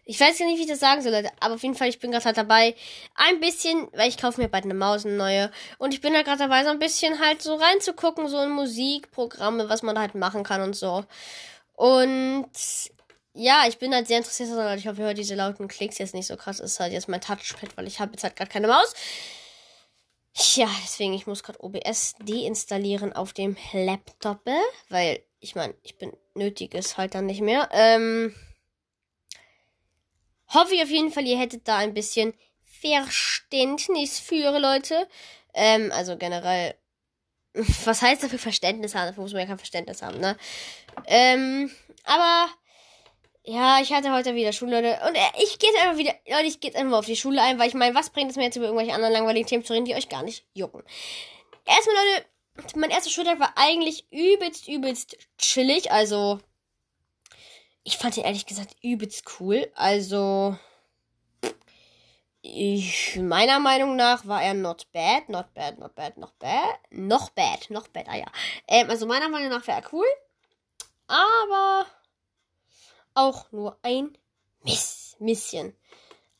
ich 0.05 0.21
weiß 0.21 0.39
ja 0.39 0.47
nicht, 0.47 0.59
wie 0.59 0.63
ich 0.63 0.69
das 0.69 0.81
sagen 0.81 1.03
soll, 1.03 1.13
Leute. 1.13 1.31
Aber 1.41 1.55
auf 1.55 1.63
jeden 1.63 1.75
Fall, 1.75 1.89
ich 1.89 1.99
bin 1.99 2.11
gerade 2.11 2.25
halt 2.25 2.37
dabei, 2.37 2.75
ein 3.15 3.41
bisschen, 3.41 3.89
weil 3.93 4.09
ich 4.09 4.19
kaufe 4.19 4.41
mir 4.41 4.49
bald 4.49 4.65
eine 4.65 4.75
Maus, 4.75 5.07
eine 5.07 5.17
neue. 5.17 5.51
Und 5.79 5.95
ich 5.95 6.01
bin 6.01 6.15
halt 6.15 6.27
gerade 6.27 6.39
dabei, 6.39 6.63
so 6.65 6.71
ein 6.71 6.79
bisschen 6.79 7.21
halt 7.21 7.41
so 7.43 7.55
reinzugucken, 7.55 8.29
so 8.29 8.39
in 8.41 8.51
Musikprogramme, 8.51 9.69
was 9.69 9.83
man 9.83 9.99
halt 9.99 10.15
machen 10.15 10.43
kann 10.43 10.61
und 10.61 10.77
so. 10.77 11.05
Und 11.73 12.51
ja, 13.33 13.65
ich 13.67 13.79
bin 13.79 13.95
halt 13.95 14.07
sehr 14.07 14.19
interessiert 14.19 14.51
daran. 14.51 14.79
Ich 14.79 14.87
hoffe, 14.87 15.01
ihr 15.01 15.07
hört 15.07 15.19
diese 15.19 15.35
lauten 15.35 15.69
Klicks 15.69 15.99
jetzt 15.99 16.15
nicht 16.15 16.27
so 16.27 16.37
krass. 16.37 16.61
Ist 16.61 16.81
halt 16.81 16.93
jetzt 16.93 17.09
mein 17.09 17.21
Touchpad, 17.21 17.77
weil 17.77 17.87
ich 17.87 17.99
habe 17.99 18.13
jetzt 18.13 18.25
halt 18.25 18.37
gerade 18.37 18.51
keine 18.51 18.69
Maus. 18.69 18.95
Ja, 20.55 20.69
deswegen, 20.83 21.15
ich 21.15 21.27
muss 21.27 21.43
gerade 21.43 21.63
OBS 21.63 22.15
deinstallieren 22.21 23.13
auf 23.13 23.33
dem 23.33 23.57
Laptop, 23.73 24.41
weil 24.89 25.23
ich 25.39 25.55
meine, 25.55 25.75
ich 25.83 25.97
bin 25.97 26.13
nötiges 26.35 26.97
halt 26.97 27.15
dann 27.15 27.27
nicht 27.27 27.41
mehr. 27.41 27.69
Ähm, 27.73 28.35
hoffe 30.55 30.75
ich 30.75 30.83
auf 30.83 30.91
jeden 30.91 31.13
Fall, 31.13 31.27
ihr 31.27 31.39
hättet 31.39 31.69
da 31.69 31.79
ein 31.79 31.95
bisschen 31.95 32.35
Verständnis 32.65 34.19
für, 34.21 34.59
Leute. 34.59 35.09
Ähm, 35.55 35.91
also 35.93 36.17
generell, 36.17 36.75
was 37.85 38.03
heißt 38.03 38.23
dafür 38.23 38.39
Verständnis 38.39 38.95
haben? 38.95 39.07
Dafür 39.07 39.23
muss 39.23 39.33
man 39.33 39.43
ja 39.43 39.47
kein 39.47 39.59
Verständnis 39.59 40.03
haben, 40.03 40.19
ne? 40.21 40.37
Ähm, 41.07 41.71
aber, 42.05 42.49
ja, 43.45 43.81
ich 43.81 43.93
hatte 43.93 44.13
heute 44.13 44.35
wieder 44.35 44.53
Schule, 44.53 44.81
Leute. 44.81 45.01
Und 45.07 45.15
äh, 45.15 45.43
ich 45.43 45.59
gehe 45.59 45.71
einfach 45.83 45.99
wieder, 45.99 46.15
Leute, 46.29 46.47
ich 46.47 46.61
gehe 46.61 46.75
einfach 46.75 46.99
auf 46.99 47.07
die 47.07 47.17
Schule 47.17 47.41
ein, 47.43 47.59
weil 47.59 47.69
ich 47.69 47.75
meine, 47.75 47.95
was 47.95 48.11
bringt 48.11 48.31
es 48.31 48.37
mir 48.37 48.45
jetzt 48.45 48.57
über 48.57 48.67
irgendwelche 48.67 48.95
anderen 48.95 49.13
langweiligen 49.15 49.47
Themen 49.47 49.65
zu 49.65 49.73
reden, 49.73 49.87
die 49.87 49.95
euch 49.95 50.09
gar 50.09 50.23
nicht 50.23 50.45
jucken? 50.53 50.83
Erstmal, 51.65 51.97
Leute, 51.97 52.27
mein 52.77 52.91
erster 52.91 53.11
Schultag 53.11 53.41
war 53.41 53.55
eigentlich 53.57 54.07
übelst, 54.11 54.69
übelst 54.69 55.17
chillig, 55.39 55.91
also, 55.91 56.41
ich 57.85 57.99
fand 57.99 58.17
ihn 58.17 58.25
ehrlich 58.25 58.47
gesagt 58.47 58.77
übelst 58.83 59.25
cool. 59.39 59.71
Also, 59.75 60.57
ich, 62.41 63.17
meiner 63.17 63.59
Meinung 63.59 63.97
nach 63.97 64.27
war 64.27 64.43
er 64.43 64.55
not 64.55 64.91
bad, 64.93 65.29
not 65.29 65.55
bad, 65.55 65.79
not 65.79 65.95
bad, 65.95 66.17
not 66.19 66.39
bad, 66.39 66.79
noch 66.91 67.31
bad, 67.31 67.71
noch 67.71 67.89
bad, 67.89 68.09
ah 68.09 68.17
ja. 68.17 68.27
Ähm, 68.69 68.91
also 68.91 69.07
meiner 69.07 69.29
Meinung 69.29 69.51
nach 69.51 69.67
war 69.67 69.77
er 69.77 69.93
cool, 69.93 70.07
aber 71.07 71.87
auch 73.15 73.51
nur 73.53 73.79
ein 73.83 74.17
Miss, 74.63 75.17
Misschen. 75.19 75.75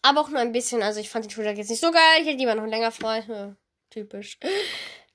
Aber 0.03 0.21
auch 0.21 0.29
nur 0.29 0.41
ein 0.41 0.53
bisschen, 0.53 0.83
also 0.83 1.01
ich 1.01 1.09
fand 1.09 1.25
den 1.25 1.31
Schultag 1.31 1.57
jetzt 1.57 1.71
nicht 1.71 1.81
so 1.81 1.91
geil, 1.91 2.21
ich 2.21 2.27
hätte 2.27 2.39
lieber 2.39 2.55
noch 2.55 2.67
länger 2.67 2.91
frei, 2.91 3.57
typisch. 3.91 4.39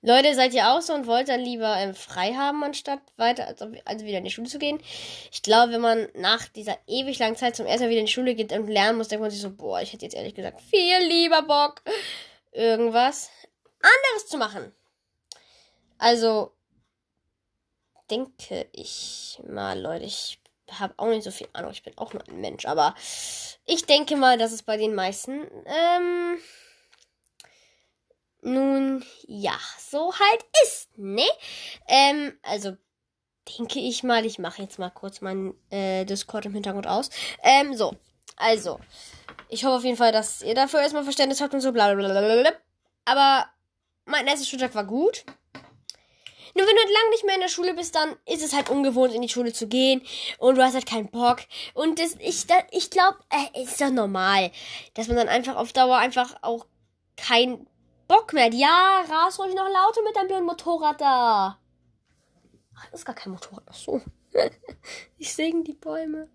Leute, 0.01 0.33
seid 0.33 0.53
ihr 0.53 0.69
auch 0.69 0.81
so 0.81 0.93
und 0.93 1.07
wollt 1.07 1.27
dann 1.27 1.41
lieber 1.41 1.75
ähm, 1.77 1.93
frei 1.93 2.33
haben, 2.33 2.63
anstatt 2.63 3.01
weiter, 3.17 3.47
also, 3.47 3.69
also 3.83 4.05
wieder 4.05 4.19
in 4.19 4.23
die 4.23 4.31
Schule 4.31 4.47
zu 4.47 4.57
gehen? 4.57 4.79
Ich 5.31 5.41
glaube, 5.41 5.73
wenn 5.73 5.81
man 5.81 6.07
nach 6.15 6.47
dieser 6.47 6.77
ewig 6.87 7.19
langen 7.19 7.35
Zeit 7.35 7.57
zum 7.57 7.65
ersten 7.65 7.83
Mal 7.83 7.89
wieder 7.89 7.99
in 7.99 8.05
die 8.05 8.11
Schule 8.11 8.33
geht 8.33 8.53
und 8.53 8.67
lernen 8.67 8.97
muss, 8.97 9.09
denkt 9.09 9.21
man 9.21 9.31
sich 9.31 9.41
so, 9.41 9.51
boah, 9.51 9.81
ich 9.81 9.91
hätte 9.91 10.05
jetzt 10.05 10.15
ehrlich 10.15 10.35
gesagt 10.35 10.61
viel 10.61 10.99
lieber 11.05 11.41
Bock, 11.41 11.81
irgendwas 12.53 13.29
anderes 13.81 14.27
zu 14.27 14.37
machen. 14.37 14.71
Also, 15.97 16.53
denke 18.09 18.67
ich 18.71 19.41
mal, 19.45 19.77
Leute, 19.77 20.05
ich 20.05 20.39
habe 20.71 20.93
auch 20.95 21.07
nicht 21.07 21.23
so 21.23 21.31
viel 21.31 21.49
Ahnung, 21.51 21.71
ich 21.71 21.83
bin 21.83 21.97
auch 21.97 22.13
nur 22.13 22.25
ein 22.27 22.39
Mensch, 22.39 22.65
aber 22.65 22.95
ich 23.65 23.85
denke 23.85 24.15
mal, 24.15 24.37
dass 24.37 24.53
es 24.53 24.63
bei 24.63 24.77
den 24.77 24.95
meisten, 24.95 25.45
ähm, 25.65 26.37
nun, 28.41 29.03
ja, 29.27 29.57
so 29.79 30.13
halt 30.13 30.45
ist, 30.63 30.97
ne? 30.97 31.27
Ähm, 31.87 32.37
also 32.43 32.75
denke 33.57 33.79
ich 33.79 34.03
mal, 34.03 34.25
ich 34.25 34.39
mache 34.39 34.61
jetzt 34.61 34.79
mal 34.79 34.89
kurz 34.89 35.21
meinen 35.21 35.53
äh, 35.71 36.05
Discord 36.05 36.45
im 36.45 36.53
Hintergrund 36.53 36.87
aus. 36.87 37.09
Ähm, 37.43 37.75
so, 37.75 37.95
also, 38.35 38.79
ich 39.49 39.65
hoffe 39.65 39.77
auf 39.77 39.83
jeden 39.83 39.97
Fall, 39.97 40.11
dass 40.11 40.41
ihr 40.41 40.55
dafür 40.55 40.81
erstmal 40.81 41.03
Verständnis 41.03 41.41
habt 41.41 41.53
und 41.53 41.61
so, 41.61 41.71
bla 41.71 41.93
bla. 41.93 42.51
Aber 43.05 43.47
mein 44.05 44.27
erster 44.27 44.45
Schultag 44.45 44.75
war 44.75 44.85
gut. 44.85 45.25
Nur 46.55 46.65
wenn 46.67 46.75
du 46.75 46.81
halt 46.81 46.93
lang 46.93 47.09
nicht 47.11 47.25
mehr 47.25 47.35
in 47.35 47.41
der 47.41 47.47
Schule 47.47 47.73
bist, 47.73 47.95
dann 47.95 48.15
ist 48.25 48.43
es 48.43 48.53
halt 48.53 48.69
ungewohnt, 48.69 49.13
in 49.13 49.21
die 49.21 49.29
Schule 49.29 49.53
zu 49.53 49.67
gehen. 49.67 50.01
Und 50.39 50.57
du 50.57 50.63
hast 50.63 50.73
halt 50.73 50.85
keinen 50.85 51.09
Bock. 51.09 51.39
Und 51.73 51.99
das, 51.99 52.15
ich, 52.19 52.47
da, 52.47 52.55
ich 52.71 52.89
glaube, 52.89 53.17
äh, 53.29 53.63
ist 53.63 53.79
doch 53.79 53.91
normal, 53.91 54.51
dass 54.95 55.07
man 55.07 55.17
dann 55.17 55.29
einfach 55.29 55.55
auf 55.55 55.73
Dauer 55.73 55.97
einfach 55.97 56.35
auch 56.41 56.65
kein 57.17 57.67
Bock 58.09 58.33
mehr. 58.33 58.51
Ja, 58.51 59.05
ras 59.07 59.39
ruhig 59.39 59.53
noch 59.53 59.69
lauter 59.69 60.01
mit 60.03 60.15
deinem 60.15 60.27
blöden 60.27 60.45
Motorrad 60.45 60.99
da. 60.99 61.59
Ach, 62.75 62.85
das 62.91 63.01
ist 63.01 63.05
gar 63.05 63.13
kein 63.13 63.31
Motorrad. 63.31 63.63
Ach 63.69 63.75
so. 63.75 64.01
ich 65.17 65.33
sägen 65.33 65.63
die 65.63 65.75
Bäume. 65.75 66.27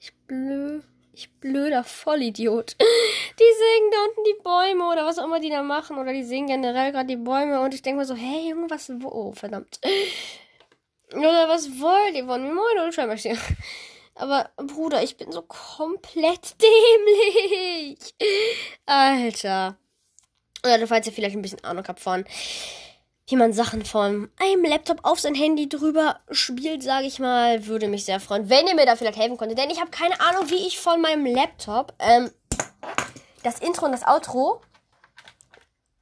Ich 0.00 0.16
blö. 0.26 0.80
Ich 1.12 1.38
blöder 1.38 1.84
Vollidiot. 1.84 2.76
Die 2.80 3.52
sägen 3.58 3.90
da 3.90 4.04
unten 4.08 4.24
die 4.24 4.42
Bäume 4.42 4.90
oder 4.90 5.04
was 5.04 5.18
auch 5.18 5.24
immer 5.24 5.38
die 5.38 5.50
da 5.50 5.62
machen. 5.62 5.98
Oder 5.98 6.14
die 6.14 6.24
sägen 6.24 6.46
generell 6.46 6.92
gerade 6.92 7.08
die 7.08 7.16
Bäume. 7.16 7.60
Und 7.60 7.74
ich 7.74 7.82
denke 7.82 7.98
mir 7.98 8.06
so, 8.06 8.14
hey, 8.14 8.48
Junge, 8.48 8.70
was. 8.70 8.90
Oh, 9.04 9.32
verdammt. 9.32 9.80
Oder 11.12 11.48
was 11.48 11.78
wollt 11.78 12.14
ihr 12.14 12.24
von 12.24 12.42
mir? 12.42 12.54
Moin, 12.54 12.78
oder 12.78 12.90
Scheinmaschine. 12.90 13.38
Aber 14.14 14.50
Bruder, 14.56 15.02
ich 15.02 15.18
bin 15.18 15.30
so 15.30 15.42
komplett 15.42 16.56
dämlich. 16.62 18.14
Alter. 18.86 19.76
Oder 20.64 20.86
falls 20.86 21.06
ihr 21.06 21.12
vielleicht 21.12 21.36
ein 21.36 21.42
bisschen 21.42 21.62
Ahnung 21.64 21.84
habt 21.86 22.00
von, 22.00 22.24
wie 23.28 23.36
man 23.36 23.52
Sachen 23.52 23.84
von 23.84 24.30
einem 24.38 24.64
Laptop 24.64 25.00
auf 25.02 25.20
sein 25.20 25.34
Handy 25.34 25.68
drüber 25.68 26.20
spielt, 26.30 26.82
sage 26.82 27.06
ich 27.06 27.18
mal, 27.18 27.66
würde 27.66 27.88
mich 27.88 28.04
sehr 28.04 28.20
freuen, 28.20 28.48
wenn 28.48 28.66
ihr 28.66 28.74
mir 28.74 28.86
da 28.86 28.96
vielleicht 28.96 29.18
helfen 29.18 29.36
könntet. 29.36 29.58
Denn 29.58 29.70
ich 29.70 29.80
habe 29.80 29.90
keine 29.90 30.18
Ahnung, 30.20 30.50
wie 30.50 30.66
ich 30.66 30.78
von 30.78 31.00
meinem 31.00 31.26
Laptop 31.26 31.94
ähm, 31.98 32.30
das 33.42 33.60
Intro 33.60 33.86
und 33.86 33.92
das 33.92 34.06
Outro, 34.06 34.60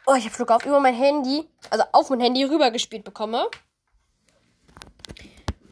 oh, 0.07 0.15
ich 0.15 0.25
habe 0.25 0.35
Flug 0.35 0.51
auf, 0.51 0.65
über 0.65 0.81
mein 0.81 0.95
Handy, 0.95 1.49
also 1.71 1.85
auf 1.93 2.11
mein 2.11 2.21
Handy 2.21 2.45
rübergespielt 2.45 3.05
bekomme. 3.05 3.49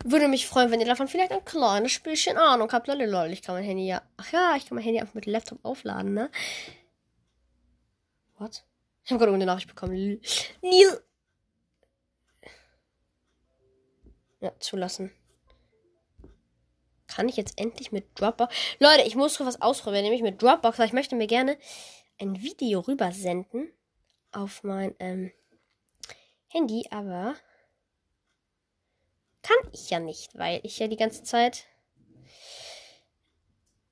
Würde 0.02 0.28
mich 0.28 0.46
freuen, 0.46 0.70
wenn 0.70 0.80
ihr 0.80 0.86
davon 0.86 1.08
vielleicht 1.08 1.32
ein 1.32 1.44
kleines 1.44 1.92
Spielchen 1.92 2.36
Ahnung 2.36 2.70
habt. 2.72 2.88
Lololol, 2.88 3.30
ich 3.30 3.40
kann 3.40 3.54
mein 3.54 3.64
Handy 3.64 3.86
ja. 3.86 4.02
Ach 4.18 4.30
ja, 4.32 4.54
ich 4.56 4.66
kann 4.66 4.74
mein 4.74 4.84
Handy 4.84 5.00
einfach 5.00 5.14
mit 5.14 5.24
Laptop 5.24 5.64
aufladen, 5.64 6.12
ne? 6.12 6.30
What? 8.36 8.64
Ich 9.04 9.10
habe 9.10 9.18
gerade 9.18 9.34
eine 9.34 9.46
Nachricht 9.46 9.68
bekommen. 9.68 10.20
Neil. 10.62 11.04
Ja, 14.40 14.52
zulassen. 14.58 15.12
Kann 17.06 17.28
ich 17.28 17.36
jetzt 17.36 17.58
endlich 17.60 17.92
mit 17.92 18.18
Dropbox. 18.18 18.54
Leute, 18.78 19.02
ich 19.02 19.14
muss 19.14 19.38
was 19.40 19.60
ausprobieren, 19.60 20.02
nämlich 20.04 20.22
mit 20.22 20.42
Dropbox, 20.42 20.78
weil 20.78 20.86
ich 20.86 20.92
möchte 20.92 21.16
mir 21.16 21.26
gerne 21.26 21.58
ein 22.20 22.42
Video 22.42 22.80
rübersenden 22.80 23.72
auf 24.32 24.62
mein 24.64 24.94
ähm, 24.98 25.32
Handy, 26.48 26.86
aber 26.90 27.36
kann 29.42 29.56
ich 29.72 29.90
ja 29.90 30.00
nicht, 30.00 30.36
weil 30.38 30.60
ich 30.62 30.78
ja 30.78 30.88
die 30.88 30.96
ganze 30.96 31.22
Zeit. 31.22 31.66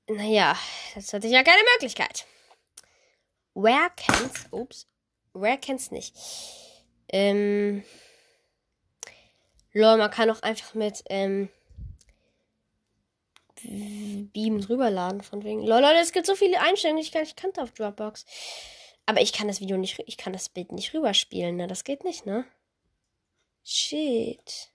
Naja, 0.07 0.57
das 0.95 1.13
hatte 1.13 1.27
ich 1.27 1.33
ja 1.33 1.43
keine 1.43 1.63
Möglichkeit. 1.73 2.25
Wer 3.53 3.89
kennt's? 3.91 4.47
Ups. 4.51 4.87
Wer 5.33 5.57
kennt's 5.57 5.91
nicht? 5.91 6.15
Ähm. 7.09 7.83
Lol, 9.73 9.97
man 9.97 10.11
kann 10.11 10.29
auch 10.29 10.41
einfach 10.43 10.75
mit 10.75 11.03
ähm, 11.09 11.49
Beam 13.63 14.61
drüberladen, 14.61 15.21
von 15.21 15.43
wegen. 15.43 15.65
Lol, 15.65 15.81
Leute, 15.81 15.99
es 15.99 16.11
gibt 16.11 16.27
so 16.27 16.35
viele 16.35 16.59
Einstellungen, 16.59 17.01
die 17.01 17.07
ich 17.07 17.13
gar 17.13 17.21
nicht 17.21 17.37
kannte 17.37 17.61
auf 17.61 17.71
Dropbox. 17.71 18.25
Aber 19.05 19.21
ich 19.21 19.33
kann 19.33 19.47
das 19.47 19.61
Video 19.61 19.77
nicht, 19.77 20.01
ich 20.05 20.17
kann 20.17 20.33
das 20.33 20.49
Bild 20.49 20.71
nicht 20.71 20.93
rüberspielen, 20.93 21.55
ne? 21.55 21.67
Das 21.67 21.83
geht 21.83 22.03
nicht, 22.03 22.25
ne? 22.25 22.45
Shit. 23.63 24.69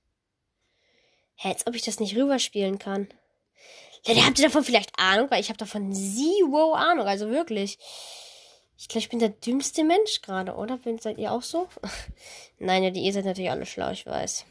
Hä, 1.37 1.49
als 1.49 1.67
ob 1.67 1.75
ich 1.75 1.83
das 1.83 2.01
nicht 2.01 2.17
rüberspielen 2.17 2.79
kann. 2.79 3.09
Ja, 4.05 4.27
habt 4.27 4.39
ihr 4.39 4.47
davon 4.47 4.65
vielleicht 4.65 4.99
Ahnung, 4.99 5.31
weil 5.31 5.41
ich 5.41 5.49
habe 5.49 5.59
davon 5.59 5.93
zero 5.93 6.73
Ahnung, 6.75 7.07
also 7.07 7.31
wirklich. 7.31 7.79
Ich 8.79 8.87
glaube, 8.87 9.01
ich 9.01 9.09
bin 9.09 9.19
der 9.19 9.31
dümmste 9.31 9.83
Mensch 9.83 10.23
gerade, 10.23 10.55
oder? 10.55 10.79
seid 11.01 11.19
ihr 11.19 11.33
auch 11.33 11.43
so? 11.43 11.67
Nein, 12.59 12.85
ja, 12.85 12.91
die 12.91 13.01
ihr 13.01 13.13
seid 13.13 13.25
natürlich 13.25 13.51
alle 13.51 13.67
schlau, 13.67 13.91
ich 13.91 14.07
weiß. 14.07 14.47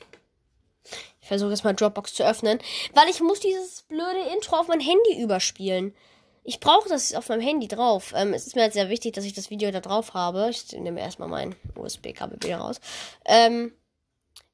Ich 1.21 1.27
versuche 1.27 1.51
jetzt 1.51 1.63
mal 1.63 1.73
Dropbox 1.73 2.13
zu 2.13 2.25
öffnen, 2.25 2.59
weil 2.93 3.09
ich 3.09 3.21
muss 3.21 3.39
dieses 3.39 3.83
blöde 3.83 4.29
Intro 4.35 4.57
auf 4.57 4.67
mein 4.67 4.81
Handy 4.81 5.21
überspielen. 5.21 5.95
Ich 6.43 6.59
brauche 6.59 6.87
das 6.89 7.13
auf 7.13 7.29
meinem 7.29 7.41
Handy 7.41 7.67
drauf. 7.67 8.13
Ähm, 8.15 8.33
es 8.33 8.47
ist 8.47 8.55
mir 8.55 8.63
halt 8.63 8.73
sehr 8.73 8.89
wichtig, 8.89 9.13
dass 9.13 9.25
ich 9.25 9.33
das 9.33 9.49
Video 9.49 9.71
da 9.71 9.79
drauf 9.79 10.13
habe. 10.13 10.49
Ich 10.49 10.71
nehme 10.73 10.99
erstmal 10.99 11.27
mein 11.27 11.55
USB-Kabel 11.75 12.41
wieder 12.41 12.57
raus. 12.57 12.79
Ähm, 13.25 13.73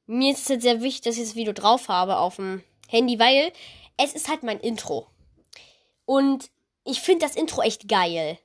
mir 0.06 0.32
ist 0.32 0.42
es 0.42 0.50
halt 0.50 0.62
sehr 0.62 0.82
wichtig, 0.82 1.02
dass 1.02 1.16
ich 1.16 1.24
das 1.24 1.36
Video 1.36 1.52
drauf 1.52 1.88
habe 1.88 2.18
auf 2.18 2.36
dem 2.36 2.62
Handy, 2.88 3.18
weil 3.18 3.52
es 3.96 4.12
ist 4.12 4.28
halt 4.28 4.42
mein 4.42 4.60
Intro. 4.60 5.06
Und 6.04 6.50
ich 6.84 7.00
finde 7.00 7.26
das 7.26 7.36
Intro 7.36 7.62
echt 7.62 7.88
geil. 7.88 8.38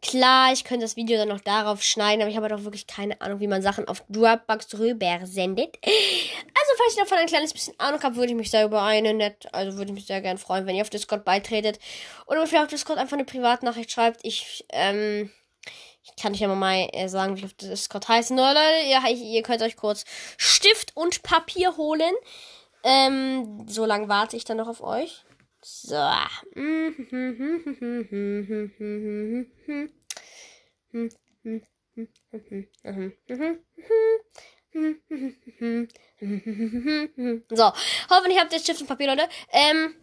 Klar, 0.00 0.52
ich 0.52 0.64
könnte 0.64 0.84
das 0.84 0.94
Video 0.94 1.16
dann 1.16 1.28
noch 1.28 1.40
darauf 1.40 1.82
schneiden, 1.82 2.22
aber 2.22 2.30
ich 2.30 2.36
habe 2.36 2.48
doch 2.48 2.62
wirklich 2.62 2.86
keine 2.86 3.20
Ahnung, 3.20 3.40
wie 3.40 3.48
man 3.48 3.62
Sachen 3.62 3.88
auf 3.88 4.04
Dropbox 4.08 4.78
rüber 4.78 5.20
sendet. 5.24 5.76
Also, 5.84 6.72
falls 6.76 6.96
ihr 6.96 7.02
davon 7.02 7.18
ein 7.18 7.26
kleines 7.26 7.52
bisschen 7.52 7.78
Ahnung 7.78 8.00
habt, 8.02 8.16
würde 8.16 8.28
ich 8.28 8.36
mich 8.36 8.50
sehr 8.50 8.64
über 8.64 8.82
eine 8.82 9.12
nett, 9.12 9.48
also 9.52 9.76
würde 9.76 9.90
ich 9.90 9.94
mich 9.94 10.06
sehr 10.06 10.20
gerne 10.20 10.38
freuen, 10.38 10.66
wenn 10.66 10.76
ihr 10.76 10.82
auf 10.82 10.90
Discord 10.90 11.24
beitretet. 11.24 11.80
Oder 12.26 12.46
vielleicht 12.46 12.64
auf 12.64 12.70
Discord 12.70 12.98
einfach 12.98 13.14
eine 13.14 13.24
Privatnachricht 13.24 13.90
schreibt. 13.90 14.20
Ich, 14.22 14.64
ähm, 14.70 15.32
ich 16.04 16.14
kann 16.22 16.32
euch 16.32 16.40
ja 16.40 16.48
mal 16.48 16.88
äh, 16.92 17.08
sagen, 17.08 17.36
wie 17.36 17.44
auf 17.44 17.54
Discord 17.54 18.06
heißt. 18.08 18.30
Nur 18.30 18.46
Leute, 18.46 18.86
ihr, 18.88 19.02
ihr 19.10 19.42
könnt 19.42 19.62
euch 19.62 19.76
kurz 19.76 20.04
Stift 20.36 20.96
und 20.96 21.22
Papier 21.24 21.76
holen. 21.76 22.14
Ähm, 22.84 23.66
so 23.68 23.84
lange 23.84 24.08
warte 24.08 24.36
ich 24.36 24.44
dann 24.44 24.58
noch 24.58 24.68
auf 24.68 24.82
euch. 24.82 25.24
So. 25.60 25.96
So, 37.50 37.72
hoffentlich 38.10 38.38
habt 38.38 38.52
ihr 38.52 38.60
Stift 38.60 38.80
und 38.80 38.86
Papier, 38.86 39.08
Leute. 39.08 39.28
Ähm, 39.50 39.94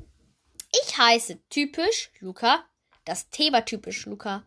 ich 0.83 0.97
heiße 0.97 1.39
typisch 1.49 2.11
Luca. 2.19 2.65
Das 3.05 3.29
T 3.29 3.51
war 3.53 3.63
typisch 3.63 4.05
Luca. 4.05 4.45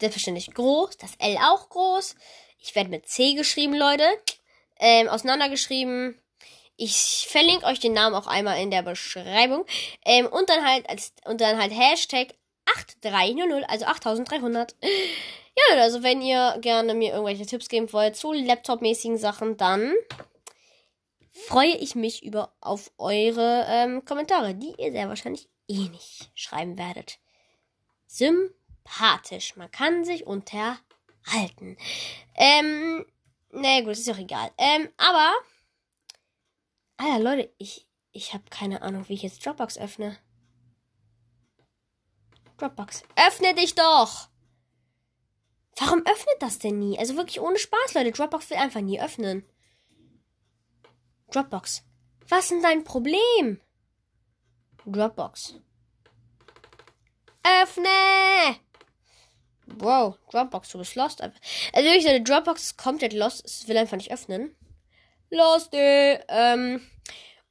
Selbstverständlich 0.00 0.52
groß. 0.52 0.96
Das 0.96 1.12
L 1.18 1.36
auch 1.36 1.68
groß. 1.68 2.16
Ich 2.58 2.74
werde 2.74 2.90
mit 2.90 3.06
C 3.06 3.34
geschrieben, 3.34 3.74
Leute. 3.74 4.04
Ähm, 4.78 5.08
auseinandergeschrieben. 5.08 6.20
Ich 6.82 7.26
verlinke 7.28 7.66
euch 7.66 7.78
den 7.78 7.92
Namen 7.92 8.16
auch 8.16 8.26
einmal 8.26 8.58
in 8.58 8.70
der 8.70 8.80
Beschreibung. 8.80 9.66
Ähm, 10.02 10.26
und 10.26 10.48
dann 10.48 10.66
halt 10.66 10.88
als 10.88 11.12
und 11.26 11.42
dann 11.42 11.60
halt 11.60 11.72
Hashtag 11.72 12.34
8300, 12.64 13.68
also 13.68 13.84
8300. 13.84 14.74
Ja, 14.80 15.76
also 15.76 16.02
wenn 16.02 16.22
ihr 16.22 16.56
gerne 16.62 16.94
mir 16.94 17.12
irgendwelche 17.12 17.44
Tipps 17.44 17.68
geben 17.68 17.92
wollt 17.92 18.16
zu 18.16 18.32
Laptop-mäßigen 18.32 19.18
Sachen, 19.18 19.58
dann 19.58 19.92
freue 21.32 21.76
ich 21.76 21.94
mich 21.94 22.22
über 22.22 22.54
auf 22.62 22.90
eure 22.96 23.66
ähm, 23.68 24.04
Kommentare, 24.06 24.54
die 24.54 24.72
ihr 24.78 24.90
sehr 24.92 25.08
wahrscheinlich 25.08 25.48
eh 25.68 25.88
nicht 25.88 26.30
schreiben 26.34 26.78
werdet. 26.78 27.18
Sympathisch. 28.06 29.54
Man 29.56 29.70
kann 29.70 30.04
sich 30.04 30.26
unterhalten. 30.26 31.76
Ähm, 32.36 33.04
naja, 33.50 33.80
gut, 33.82 33.92
ist 33.92 34.10
auch 34.10 34.16
egal. 34.16 34.50
Ähm, 34.56 34.88
aber 34.96 35.30
Alter, 37.00 37.18
Leute, 37.18 37.50
ich, 37.56 37.88
ich 38.12 38.34
habe 38.34 38.44
keine 38.50 38.82
Ahnung, 38.82 39.08
wie 39.08 39.14
ich 39.14 39.22
jetzt 39.22 39.44
Dropbox 39.46 39.78
öffne. 39.78 40.18
Dropbox. 42.58 43.04
Öffne 43.16 43.54
dich 43.54 43.74
doch! 43.74 44.28
Warum 45.78 46.00
öffnet 46.00 46.36
das 46.40 46.58
denn 46.58 46.78
nie? 46.78 46.98
Also 46.98 47.16
wirklich 47.16 47.40
ohne 47.40 47.58
Spaß, 47.58 47.94
Leute. 47.94 48.12
Dropbox 48.12 48.50
will 48.50 48.58
einfach 48.58 48.82
nie 48.82 49.00
öffnen. 49.00 49.46
Dropbox. 51.30 51.84
Was 52.28 52.44
ist 52.44 52.50
denn 52.50 52.62
dein 52.62 52.84
Problem? 52.84 53.62
Dropbox. 54.84 55.54
Öffne! 57.62 58.58
Wow, 59.64 60.18
Dropbox, 60.30 60.68
du 60.68 60.78
bist 60.78 60.96
lost. 60.96 61.22
Also 61.22 61.34
wirklich, 61.72 62.24
Dropbox 62.24 62.62
ist 62.62 62.76
komplett 62.76 63.14
lost. 63.14 63.42
Es 63.46 63.68
will 63.68 63.78
einfach 63.78 63.96
nicht 63.96 64.12
öffnen. 64.12 64.54
Lost, 65.30 65.70
ähm, 65.72 66.80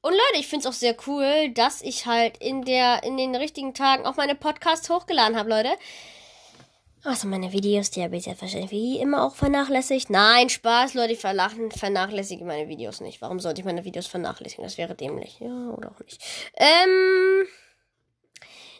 und 0.01 0.11
Leute, 0.11 0.39
ich 0.39 0.47
finde 0.47 0.67
es 0.67 0.73
auch 0.73 0.77
sehr 0.77 0.95
cool, 1.07 1.51
dass 1.53 1.81
ich 1.81 2.05
halt 2.05 2.37
in 2.37 2.63
der, 2.63 3.03
in 3.03 3.17
den 3.17 3.35
richtigen 3.35 3.73
Tagen 3.73 4.05
auch 4.05 4.15
meine 4.15 4.35
Podcasts 4.35 4.89
hochgeladen 4.89 5.37
habe, 5.37 5.49
Leute. 5.49 5.69
Also 7.03 7.27
meine 7.27 7.53
Videos, 7.53 7.91
die 7.91 8.03
habe 8.03 8.17
ich 8.17 8.27
wahrscheinlich 8.27 8.71
wie 8.71 8.99
immer 8.99 9.23
auch 9.23 9.35
vernachlässigt. 9.35 10.09
Nein, 10.09 10.49
Spaß, 10.49 10.93
Leute, 10.95 11.13
ich 11.13 11.19
vernachlässige 11.19 12.45
meine 12.45 12.67
Videos 12.67 12.99
nicht. 12.99 13.21
Warum 13.21 13.39
sollte 13.39 13.61
ich 13.61 13.65
meine 13.65 13.85
Videos 13.85 14.07
vernachlässigen? 14.07 14.63
Das 14.63 14.77
wäre 14.77 14.95
dämlich. 14.95 15.39
Ja, 15.39 15.69
oder 15.69 15.91
auch 15.91 15.99
nicht. 16.01 16.21
Ähm. 16.55 17.47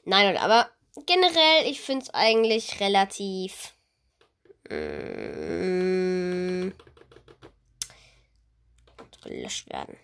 Nein, 0.06 0.28
Leute, 0.28 0.42
aber 0.42 0.70
generell, 1.06 1.70
ich 1.70 1.82
finde 1.82 2.04
es 2.04 2.14
eigentlich 2.14 2.80
relativ. 2.80 3.74
Mm, 4.70 6.72
gelöscht 9.30 9.70
werden. 9.70 9.98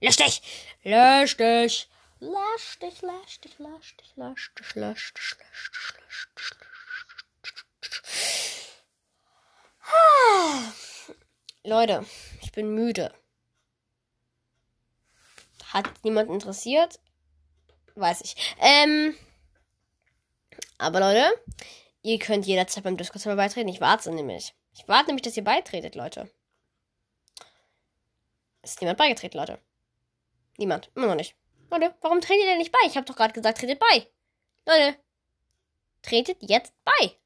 Lösch 0.00 0.16
dich! 0.16 0.42
Lösch 0.82 1.36
dich! 1.36 1.88
Lösch 2.18 2.78
dich, 2.78 3.02
lösch 3.02 3.40
dich, 3.40 3.58
lösch 3.58 3.96
dich, 3.96 4.16
lösch 4.16 4.52
dich, 4.54 4.74
lösch 4.76 5.12
dich, 5.12 5.36
lösch 5.38 5.70
dich, 5.72 5.96
lösch 6.00 6.28
dich, 6.36 6.62
Leute, 11.64 12.06
ich 12.42 12.52
bin 12.52 12.74
müde. 12.74 13.12
Hat 15.72 15.90
niemand 16.04 16.30
interessiert? 16.30 16.98
Weiß 17.94 18.20
ich. 18.20 18.36
Ähm. 18.60 19.16
Aber 20.78 21.00
Leute, 21.00 21.30
ihr 22.02 22.18
könnt 22.18 22.46
jederzeit 22.46 22.84
beim 22.84 22.96
Discord-Server 22.96 23.36
beitreten. 23.36 23.68
Ich 23.68 23.80
warte 23.80 24.12
nämlich. 24.12 24.54
Ich 24.74 24.86
warte 24.88 25.06
nämlich, 25.06 25.22
dass 25.22 25.36
ihr 25.36 25.44
beitretet, 25.44 25.94
Leute. 25.94 26.30
Ist 28.62 28.80
niemand 28.80 28.98
beigetreten, 28.98 29.38
Leute. 29.38 29.58
Niemand. 30.56 30.90
Immer 30.94 31.08
noch 31.08 31.14
nicht. 31.14 31.34
Leute, 31.70 31.94
warum 32.00 32.20
tretet 32.20 32.44
ihr 32.44 32.56
nicht 32.56 32.72
bei? 32.72 32.78
Ich 32.86 32.96
habe 32.96 33.06
doch 33.06 33.16
gerade 33.16 33.32
gesagt, 33.32 33.58
tretet 33.58 33.78
bei. 33.78 34.06
Leute, 34.66 34.96
tretet 36.02 36.38
jetzt 36.40 36.72
bei. 36.84 37.16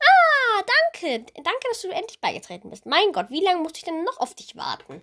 Ah, 0.00 0.62
danke. 0.92 1.24
Danke, 1.34 1.68
dass 1.70 1.82
du 1.82 1.88
endlich 1.88 2.20
beigetreten 2.20 2.70
bist. 2.70 2.86
Mein 2.86 3.12
Gott, 3.12 3.30
wie 3.30 3.42
lange 3.42 3.62
musste 3.62 3.78
ich 3.78 3.84
denn 3.84 4.04
noch 4.04 4.18
auf 4.18 4.34
dich 4.34 4.54
warten? 4.56 5.02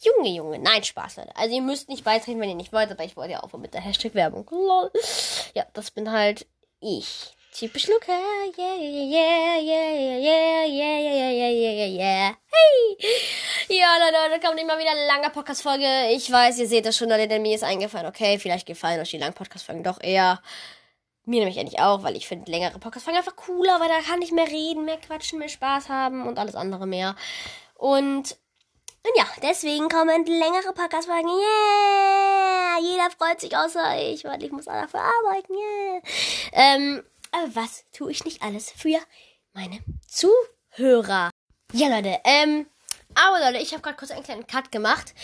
Junge, 0.00 0.28
Junge, 0.28 0.58
nein, 0.58 0.84
Spaß, 0.84 1.16
Leute. 1.16 1.34
Also 1.36 1.54
ihr 1.54 1.62
müsst 1.62 1.88
nicht 1.88 2.04
beitreten, 2.04 2.40
wenn 2.40 2.50
ihr 2.50 2.54
nicht 2.54 2.72
wollt, 2.72 2.90
aber 2.90 3.04
ich 3.04 3.16
wollte 3.16 3.32
ja 3.32 3.40
aufhören 3.40 3.62
mit 3.62 3.74
der 3.74 3.80
Hashtag-Werbung. 3.80 4.46
Lol. 4.50 4.90
Ja, 5.54 5.66
das 5.72 5.90
bin 5.90 6.12
halt 6.12 6.46
ich. 6.80 7.33
Typisch 7.54 7.86
Luca. 7.86 8.10
Yeah, 8.58 8.74
yeah, 8.74 8.98
yeah, 9.06 9.58
yeah, 9.60 9.94
yeah, 10.18 10.66
yeah, 10.66 10.66
yeah, 10.66 11.30
yeah, 11.30 11.50
yeah, 11.50 11.72
yeah, 11.72 11.86
yeah. 11.86 12.34
Hey! 12.50 13.78
Ja, 13.78 13.96
Leute, 13.96 14.40
da 14.40 14.48
kommt 14.48 14.60
immer 14.60 14.76
wieder 14.76 14.90
eine 14.90 15.06
lange 15.06 15.30
Podcast-Folge. 15.30 15.86
Ich 16.10 16.32
weiß, 16.32 16.58
ihr 16.58 16.66
seht 16.66 16.84
das 16.84 16.96
schon, 16.96 17.08
Leute, 17.08 17.28
denn 17.28 17.42
mir 17.42 17.54
ist 17.54 17.62
eingefallen, 17.62 18.08
okay, 18.08 18.40
vielleicht 18.40 18.66
gefallen 18.66 18.98
euch 18.98 19.10
die 19.12 19.18
langen 19.18 19.34
Podcast-Folgen 19.34 19.84
doch 19.84 20.02
eher. 20.02 20.42
Mir 21.26 21.38
nämlich 21.38 21.60
eigentlich 21.60 21.78
auch, 21.78 22.02
weil 22.02 22.16
ich 22.16 22.26
finde 22.26 22.50
längere 22.50 22.80
Podcast-Folgen 22.80 23.18
einfach 23.18 23.36
cooler, 23.36 23.78
weil 23.78 23.88
da 23.88 24.00
kann 24.00 24.20
ich 24.20 24.32
mehr 24.32 24.48
reden, 24.48 24.84
mehr 24.84 24.98
quatschen, 24.98 25.38
mehr 25.38 25.48
Spaß 25.48 25.88
haben 25.88 26.26
und 26.26 26.40
alles 26.40 26.56
andere 26.56 26.88
mehr. 26.88 27.14
Und 27.76 28.36
und 29.06 29.16
ja, 29.16 29.26
deswegen 29.42 29.88
kommen 29.88 30.26
längere 30.26 30.72
Podcast-Folgen. 30.74 31.28
Yeah! 31.28 32.78
Jeder 32.80 33.10
freut 33.16 33.40
sich 33.40 33.56
außer 33.56 34.02
ich, 34.10 34.24
weil 34.24 34.42
ich 34.42 34.50
muss 34.50 34.64
dafür 34.64 35.02
arbeiten. 35.02 35.52
Yeah! 35.52 36.00
Ähm, 36.52 37.04
aber 37.34 37.54
was 37.56 37.84
tue 37.92 38.10
ich 38.10 38.24
nicht 38.24 38.42
alles 38.42 38.70
für 38.70 39.00
meine 39.52 39.80
Zuhörer? 40.06 41.30
Ja, 41.72 41.88
Leute, 41.88 42.20
ähm, 42.24 42.66
aber 43.14 43.40
Leute, 43.40 43.62
ich 43.62 43.72
habe 43.72 43.82
gerade 43.82 43.96
kurz 43.96 44.10
einen 44.10 44.22
kleinen 44.22 44.46
Cut 44.46 44.70
gemacht. 44.70 45.14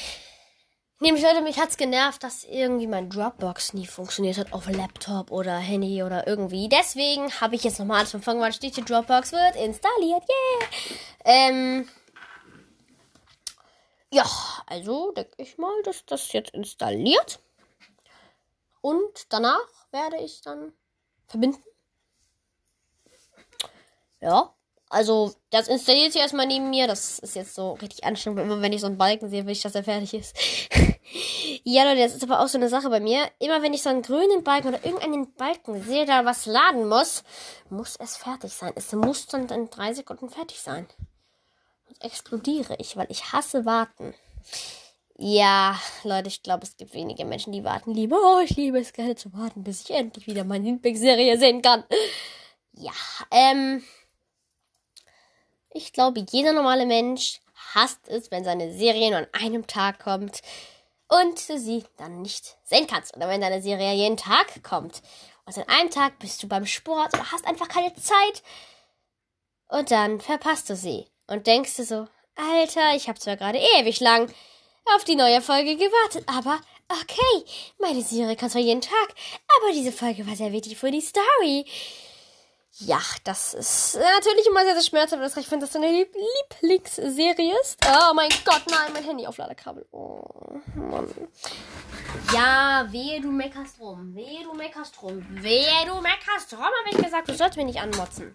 Nämlich, 1.02 1.22
Leute, 1.22 1.40
mich 1.40 1.58
hat's 1.58 1.78
genervt, 1.78 2.22
dass 2.22 2.44
irgendwie 2.44 2.86
mein 2.86 3.08
Dropbox 3.08 3.72
nie 3.72 3.86
funktioniert 3.86 4.36
hat 4.36 4.52
auf 4.52 4.68
Laptop 4.68 5.30
oder 5.30 5.56
Handy 5.56 6.02
oder 6.02 6.26
irgendwie. 6.26 6.68
Deswegen 6.68 7.32
habe 7.40 7.54
ich 7.54 7.64
jetzt 7.64 7.78
nochmal 7.78 7.98
alles 7.98 8.10
von 8.10 8.20
Anfang 8.20 8.42
an 8.42 8.52
steht 8.52 8.74
hier, 8.74 8.84
Dropbox 8.84 9.32
wird 9.32 9.56
installiert. 9.56 10.22
Yeah! 10.28 10.68
Ähm, 11.24 11.88
ja, 14.12 14.26
also 14.66 15.12
denke 15.12 15.32
ich 15.38 15.56
mal, 15.56 15.82
dass 15.84 16.04
das 16.04 16.32
jetzt 16.32 16.50
installiert. 16.50 17.40
Und 18.82 19.32
danach 19.32 19.68
werde 19.92 20.18
ich 20.18 20.42
dann 20.42 20.74
verbinden. 21.28 21.62
Ja, 24.20 24.54
also 24.88 25.32
das 25.50 25.68
installiert 25.68 26.12
sich 26.12 26.20
erstmal 26.20 26.46
neben 26.46 26.70
mir. 26.70 26.86
Das 26.86 27.18
ist 27.20 27.36
jetzt 27.36 27.54
so 27.54 27.72
richtig 27.74 28.04
anstrengend. 28.04 28.40
Immer 28.40 28.60
wenn 28.60 28.72
ich 28.72 28.80
so 28.80 28.86
einen 28.86 28.98
Balken 28.98 29.30
sehe, 29.30 29.46
will 29.46 29.52
ich, 29.52 29.62
dass 29.62 29.74
er 29.74 29.84
fertig 29.84 30.14
ist. 30.14 30.36
ja, 31.64 31.84
Leute, 31.84 32.02
das 32.02 32.14
ist 32.14 32.24
aber 32.24 32.40
auch 32.40 32.48
so 32.48 32.58
eine 32.58 32.68
Sache 32.68 32.90
bei 32.90 33.00
mir. 33.00 33.30
Immer 33.38 33.62
wenn 33.62 33.72
ich 33.72 33.82
so 33.82 33.88
einen 33.88 34.02
grünen 34.02 34.44
Balken 34.44 34.68
oder 34.68 34.84
irgendeinen 34.84 35.32
Balken 35.34 35.82
sehe, 35.82 36.06
da 36.06 36.24
was 36.24 36.46
laden 36.46 36.88
muss, 36.88 37.24
muss 37.68 37.96
es 37.96 38.16
fertig 38.16 38.52
sein. 38.52 38.72
Es 38.74 38.92
muss 38.92 39.26
dann 39.26 39.48
in 39.48 39.70
drei 39.70 39.94
Sekunden 39.94 40.28
fertig 40.28 40.60
sein 40.60 40.86
explodiere 42.00 42.76
ich, 42.78 42.96
weil 42.96 43.06
ich 43.10 43.32
hasse 43.32 43.64
warten. 43.64 44.14
Ja, 45.16 45.78
Leute, 46.02 46.28
ich 46.28 46.42
glaube, 46.42 46.64
es 46.64 46.76
gibt 46.76 46.94
wenige 46.94 47.26
Menschen, 47.26 47.52
die 47.52 47.64
warten 47.64 47.92
lieber. 47.92 48.16
Oh, 48.22 48.40
ich 48.40 48.56
liebe 48.56 48.78
es 48.78 48.92
gerne 48.92 49.16
zu 49.16 49.32
warten, 49.34 49.62
bis 49.62 49.82
ich 49.82 49.90
endlich 49.90 50.26
wieder 50.26 50.44
meine 50.44 50.64
Lieblingsserie 50.64 51.38
sehen 51.38 51.60
kann. 51.62 51.84
Ja, 52.72 52.92
ähm. 53.30 53.82
Ich 55.72 55.92
glaube, 55.92 56.24
jeder 56.30 56.52
normale 56.52 56.86
Mensch 56.86 57.40
hasst 57.74 58.08
es, 58.08 58.30
wenn 58.30 58.44
seine 58.44 58.72
Serie 58.72 59.10
nur 59.10 59.18
an 59.20 59.28
einem 59.32 59.66
Tag 59.66 60.00
kommt 60.00 60.42
und 61.08 61.48
du 61.48 61.58
sie 61.58 61.84
dann 61.96 62.22
nicht 62.22 62.56
sehen 62.64 62.86
kannst. 62.86 63.16
Oder 63.16 63.28
wenn 63.28 63.40
deine 63.40 63.62
Serie 63.62 63.94
jeden 63.94 64.16
Tag 64.16 64.62
kommt. 64.62 65.02
Und 65.44 65.58
an 65.58 65.68
einem 65.68 65.90
Tag 65.90 66.18
bist 66.18 66.42
du 66.42 66.48
beim 66.48 66.66
Sport 66.66 67.14
oder 67.14 67.30
hast 67.30 67.46
einfach 67.46 67.68
keine 67.68 67.94
Zeit. 67.94 68.42
Und 69.68 69.90
dann 69.90 70.20
verpasst 70.20 70.68
du 70.68 70.76
sie 70.76 71.06
und 71.28 71.46
denkst 71.46 71.76
du 71.76 71.84
so, 71.84 72.08
Alter, 72.34 72.94
ich 72.96 73.08
habe 73.08 73.18
zwar 73.18 73.36
gerade 73.36 73.58
ewig 73.78 74.00
lang 74.00 74.32
auf 74.96 75.04
die 75.04 75.14
neue 75.14 75.40
Folge 75.40 75.76
gewartet, 75.76 76.24
aber 76.26 76.58
okay, 76.88 77.44
meine 77.78 78.02
Serie 78.02 78.34
kann 78.34 78.50
zwar 78.50 78.62
jeden 78.62 78.80
Tag, 78.80 79.14
aber 79.58 79.72
diese 79.72 79.92
Folge 79.92 80.26
war 80.26 80.34
sehr 80.34 80.52
wichtig 80.52 80.76
für 80.76 80.90
die 80.90 81.00
Story. 81.00 81.64
Ja, 82.78 83.00
das 83.24 83.54
ist 83.54 83.96
natürlich 83.96 84.46
immer 84.46 84.64
sehr, 84.64 84.74
sehr 84.74 84.82
schmerzhaft, 84.82 85.36
ich 85.36 85.48
finde, 85.48 85.66
das 85.66 85.72
deine 85.72 85.90
Lieb 85.90 86.14
Lieblingsserie 86.62 87.54
ist. 87.60 87.78
Oh 87.86 88.14
mein 88.14 88.30
Gott, 88.44 88.62
nein, 88.70 88.92
mein 88.92 89.04
Handy 89.04 89.26
auf 89.26 89.36
Ladekabel. 89.36 89.86
Oh, 89.90 90.22
Mann. 90.76 91.08
Ja, 92.32 92.86
wehe, 92.90 93.20
du 93.20 93.30
meckerst 93.30 93.80
rum. 93.80 94.14
Wehe, 94.14 94.44
du 94.44 94.54
meckerst 94.54 95.02
rum. 95.02 95.24
Wehe, 95.42 95.84
du 95.86 96.00
meckerst 96.00 96.52
rum, 96.52 96.62
habe 96.62 96.90
ich 96.90 96.96
gesagt, 96.96 97.28
du 97.28 97.34
sollst 97.34 97.56
mich 97.56 97.66
nicht 97.66 97.80
anmotzen. 97.80 98.34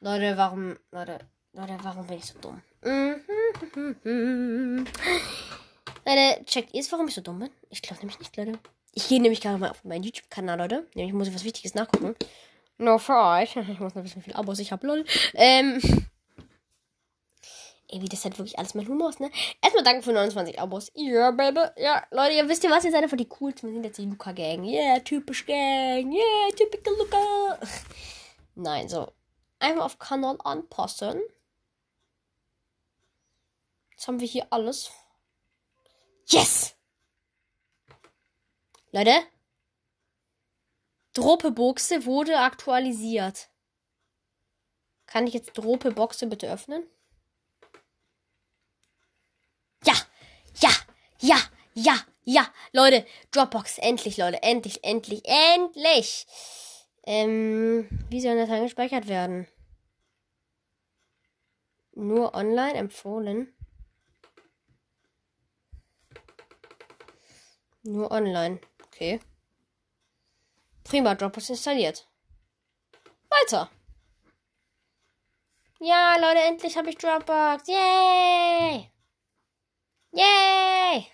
Leute, 0.00 0.36
warum, 0.36 0.76
Leute, 0.90 1.18
Leute, 1.52 1.78
warum 1.82 2.06
bin 2.06 2.18
ich 2.18 2.26
so 2.26 2.38
dumm? 2.38 2.62
Leute, 6.04 6.44
checkt 6.44 6.74
ihr 6.74 6.80
es, 6.80 6.92
warum 6.92 7.08
ich 7.08 7.14
so 7.14 7.20
dumm 7.20 7.38
bin? 7.38 7.50
Ich 7.70 7.82
glaube 7.82 8.00
nämlich 8.00 8.18
nicht, 8.18 8.36
Leute. 8.36 8.58
Ich 8.92 9.08
gehe 9.08 9.22
nämlich 9.22 9.40
gerade 9.40 9.58
mal 9.58 9.70
auf 9.70 9.84
meinen 9.84 10.02
YouTube-Kanal, 10.02 10.58
Leute. 10.58 10.86
Nämlich 10.94 11.14
muss 11.14 11.28
ich 11.28 11.34
was 11.34 11.44
Wichtiges 11.44 11.74
nachgucken. 11.74 12.14
No 12.82 12.96
euch. 12.96 13.54
Ich 13.68 13.78
muss 13.78 13.94
wissen, 13.94 14.16
wie 14.16 14.22
viele 14.22 14.36
Abos 14.36 14.58
ich 14.58 14.72
habe, 14.72 14.86
lol. 14.86 15.04
Ähm. 15.34 15.80
Ey, 17.88 18.00
wie 18.00 18.08
das 18.08 18.24
halt 18.24 18.38
wirklich 18.38 18.58
alles 18.58 18.74
mein 18.74 18.88
Humor 18.88 19.10
ist, 19.10 19.20
ne? 19.20 19.30
Erstmal 19.60 19.84
danke 19.84 20.02
für 20.02 20.12
29 20.12 20.58
Abos. 20.58 20.90
Ja, 20.94 21.04
yeah, 21.04 21.30
Baby. 21.30 21.60
Ja, 21.76 22.04
Leute, 22.10 22.34
ihr 22.34 22.48
wisst 22.48 22.64
ja 22.64 22.70
was, 22.70 22.84
ihr 22.84 22.90
seid 22.90 23.04
einfach 23.04 23.16
die 23.18 23.28
coolsten. 23.28 23.68
Wir 23.68 23.74
sind 23.74 23.84
jetzt 23.84 23.98
die 23.98 24.06
Luca-Gang. 24.06 24.64
Yeah, 24.64 24.98
typisch 25.00 25.46
Gang. 25.46 26.10
Yeah, 26.10 26.56
typical 26.56 26.94
Luca. 26.96 27.58
Nein, 28.54 28.88
so. 28.88 29.12
Einmal 29.60 29.84
auf 29.84 29.98
Kanal 29.98 30.38
anpassen. 30.42 31.20
Jetzt 33.90 34.08
haben 34.08 34.18
wir 34.18 34.26
hier 34.26 34.46
alles. 34.50 34.90
Yes! 36.26 36.74
Leute. 38.90 39.31
Droppe-Boxe 41.14 42.06
wurde 42.06 42.38
aktualisiert. 42.38 43.50
Kann 45.06 45.26
ich 45.26 45.34
jetzt 45.34 45.52
Droppe-Boxe 45.58 46.26
bitte 46.26 46.50
öffnen? 46.50 46.86
Ja! 49.84 49.94
Ja! 50.60 50.70
Ja! 51.20 51.36
Ja! 51.74 51.94
Ja! 52.24 52.48
Leute, 52.72 53.06
Dropbox. 53.32 53.78
Endlich, 53.78 54.16
Leute. 54.16 54.42
Endlich, 54.42 54.84
endlich, 54.84 55.22
endlich! 55.24 56.26
Ähm, 57.04 57.88
wie 58.08 58.20
soll 58.20 58.36
das 58.36 58.48
eingespeichert 58.48 59.08
werden? 59.08 59.48
Nur 61.94 62.34
online 62.34 62.74
empfohlen. 62.74 63.52
Nur 67.82 68.10
online. 68.12 68.60
Okay. 68.86 69.20
Prima, 70.92 71.14
Dropbox 71.14 71.48
installiert. 71.48 72.06
Weiter. 73.30 73.70
Ja, 75.80 76.16
Leute, 76.18 76.40
endlich 76.40 76.76
habe 76.76 76.90
ich 76.90 76.98
Dropbox. 76.98 77.66
Yay! 77.66 78.90
Yay! 80.10 81.06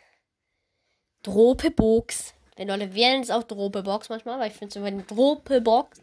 Dropebox. 1.22 2.34
Wenn 2.56 2.66
Leute 2.66 2.92
wählen 2.92 3.22
es 3.22 3.30
auch 3.30 3.44
Dropebox 3.44 4.08
manchmal, 4.08 4.40
weil 4.40 4.50
ich 4.50 4.56
finde 4.56 4.70
es 4.70 4.74
immer 4.74 4.90
die 4.90 5.06
Dropebox. 5.06 6.00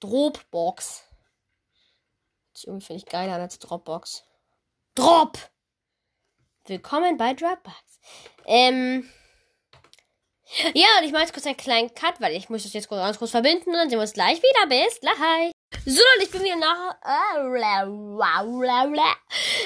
Dropbox. 0.00 1.04
Das 2.52 2.64
irgendwie 2.64 2.84
finde 2.84 2.98
ich 3.04 3.06
geiler 3.06 3.34
als 3.34 3.60
Dropbox. 3.60 4.24
Drop! 4.96 5.38
Willkommen 6.64 7.16
bei 7.16 7.32
Dropbox. 7.34 8.00
Ähm. 8.44 9.08
Ja, 10.74 10.86
und 10.98 11.04
ich 11.04 11.12
mache 11.12 11.22
jetzt 11.22 11.32
kurz 11.32 11.46
einen 11.46 11.56
kleinen 11.56 11.94
Cut, 11.94 12.20
weil 12.20 12.36
ich 12.36 12.48
muss 12.48 12.62
das 12.62 12.72
jetzt 12.72 12.88
ganz 12.88 13.18
kurz 13.18 13.32
verbinden 13.32 13.70
und 13.70 13.74
dann 13.74 13.90
sehen 13.90 13.98
wir 13.98 14.02
uns 14.02 14.12
gleich 14.12 14.38
wieder. 14.38 14.66
Bis 14.68 15.00
gleich. 15.00 15.52
So, 15.84 16.00
Leute, 16.00 16.24
ich 16.24 16.30
bin 16.30 16.42
wieder 16.42 16.56
nach. 16.56 16.96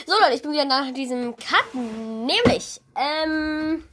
So, 0.07 0.15
Leute, 0.21 0.35
ich 0.35 0.43
bin 0.43 0.53
wieder 0.53 0.65
nach 0.65 0.91
diesem 0.93 1.37
Cut. 1.37 1.75
Nämlich, 1.75 2.81
ähm. 2.97 3.85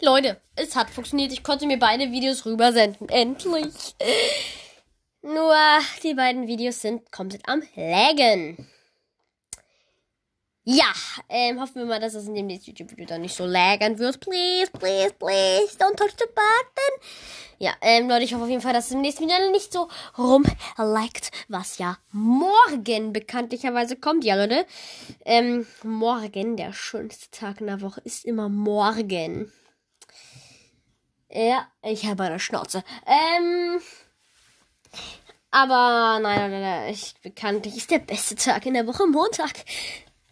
Leute, 0.00 0.40
es 0.56 0.76
hat 0.76 0.90
funktioniert. 0.90 1.32
Ich 1.32 1.42
konnte 1.42 1.66
mir 1.66 1.78
beide 1.78 2.10
Videos 2.10 2.44
rübersenden. 2.46 3.08
Endlich. 3.08 3.94
Nur 5.22 5.56
die 6.02 6.14
beiden 6.14 6.46
Videos 6.46 6.80
sind 6.80 7.10
komplett 7.12 7.48
am 7.48 7.62
Laggen. 7.74 8.70
Ja, 10.68 10.92
ähm, 11.28 11.60
hoffen 11.60 11.76
wir 11.76 11.84
mal, 11.84 12.00
dass 12.00 12.14
es 12.14 12.26
in 12.26 12.34
dem 12.34 12.46
nächsten 12.46 12.72
YouTube-Video 12.72 13.06
dann 13.06 13.20
nicht 13.20 13.36
so 13.36 13.46
lagern 13.46 14.00
wird. 14.00 14.18
Please, 14.18 14.68
please, 14.72 15.14
please, 15.16 15.78
don't 15.78 15.94
touch 15.94 16.10
the 16.18 16.26
button. 16.26 17.08
Ja, 17.60 17.72
ähm, 17.80 18.08
Leute, 18.08 18.24
ich 18.24 18.34
hoffe 18.34 18.42
auf 18.42 18.50
jeden 18.50 18.62
Fall, 18.62 18.72
dass 18.72 18.86
es 18.86 18.90
im 18.90 19.00
nächsten 19.00 19.28
Video 19.28 19.52
nicht 19.52 19.72
so 19.72 19.88
rumliked, 20.18 21.30
was 21.46 21.78
ja 21.78 21.98
morgen 22.10 23.12
bekanntlicherweise 23.12 23.94
kommt. 23.94 24.24
Ja, 24.24 24.34
Leute, 24.34 24.66
ähm, 25.24 25.68
morgen, 25.84 26.56
der 26.56 26.72
schönste 26.72 27.30
Tag 27.30 27.60
in 27.60 27.68
der 27.68 27.80
Woche, 27.80 28.00
ist 28.00 28.24
immer 28.24 28.48
morgen. 28.48 29.52
Ja, 31.30 31.68
ich 31.82 32.06
habe 32.06 32.24
eine 32.24 32.40
Schnauze. 32.40 32.82
Ähm. 33.06 33.80
Aber 35.52 36.18
nein, 36.20 36.50
nein, 36.50 36.60
nein, 36.60 36.92
ich 36.92 37.14
bekanntlich 37.22 37.76
ist 37.76 37.92
der 37.92 38.00
beste 38.00 38.34
Tag 38.34 38.66
in 38.66 38.74
der 38.74 38.88
Woche 38.88 39.06
Montag. 39.06 39.52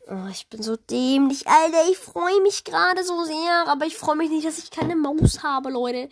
Oh, 0.06 0.28
ich 0.30 0.48
bin 0.48 0.62
so 0.62 0.76
dämlich, 0.76 1.46
Alter. 1.46 1.88
Ich 1.90 1.96
freue 1.96 2.40
mich 2.42 2.64
gerade 2.64 3.02
so 3.04 3.24
sehr, 3.24 3.64
aber 3.66 3.86
ich 3.86 3.96
freue 3.96 4.16
mich 4.16 4.28
nicht, 4.28 4.46
dass 4.46 4.58
ich 4.58 4.70
keine 4.70 4.96
Maus 4.96 5.42
habe, 5.42 5.70
Leute. 5.70 6.10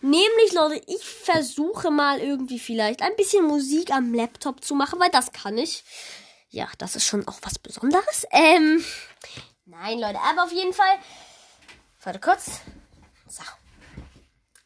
Nämlich, 0.00 0.52
Leute, 0.54 0.80
ich 0.86 1.04
versuche 1.04 1.90
mal 1.90 2.20
irgendwie 2.20 2.58
vielleicht 2.58 3.02
ein 3.02 3.14
bisschen 3.16 3.46
Musik 3.46 3.90
am 3.90 4.14
Laptop 4.14 4.64
zu 4.64 4.74
machen, 4.74 4.98
weil 4.98 5.10
das 5.10 5.32
kann 5.32 5.58
ich. 5.58 5.84
Ja, 6.48 6.68
das 6.78 6.96
ist 6.96 7.04
schon 7.04 7.28
auch 7.28 7.38
was 7.42 7.58
Besonderes. 7.58 8.26
Ähm, 8.30 8.82
nein, 9.66 9.98
Leute, 9.98 10.20
aber 10.20 10.44
auf 10.44 10.52
jeden 10.52 10.72
Fall. 10.72 10.96
Warte 12.02 12.20
kurz. 12.20 12.60
So. 13.28 13.42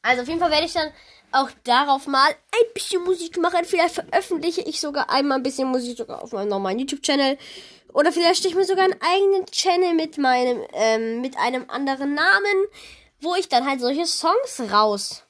Also 0.03 0.23
auf 0.23 0.29
jeden 0.29 0.39
Fall 0.39 0.51
werde 0.53 0.67
ich 0.67 0.73
dann 0.73 0.93
auch 1.33 1.51
darauf 1.65 2.07
mal 2.07 2.29
ein 2.31 2.73
bisschen 2.75 3.03
Musik 3.03 3.39
machen. 3.39 3.65
Vielleicht 3.65 3.97
veröffentliche 3.97 4.61
ich 4.63 4.81
sogar 4.81 5.11
einmal 5.11 5.39
ein 5.39 5.43
bisschen 5.43 5.69
Musik 5.69 5.99
sogar 5.99 6.23
auf 6.23 6.33
meinem 6.33 6.49
normalen 6.49 6.79
YouTube-Channel. 6.79 7.39
Oder 7.93 8.13
vielleicht 8.13 8.39
stehe 8.39 8.51
ich 8.51 8.57
mir 8.57 8.65
sogar 8.65 8.85
einen 8.85 9.01
eigenen 9.01 9.47
Channel 9.47 9.95
mit 9.95 10.19
meinem, 10.19 10.63
ähm, 10.73 11.21
mit 11.21 11.37
einem 11.39 11.69
anderen 11.69 12.15
Namen, 12.15 12.67
wo 13.21 13.35
ich 13.35 13.49
dann 13.49 13.67
halt 13.67 13.81
solche 13.81 14.07
Songs 14.07 14.61
raus, 14.71 15.25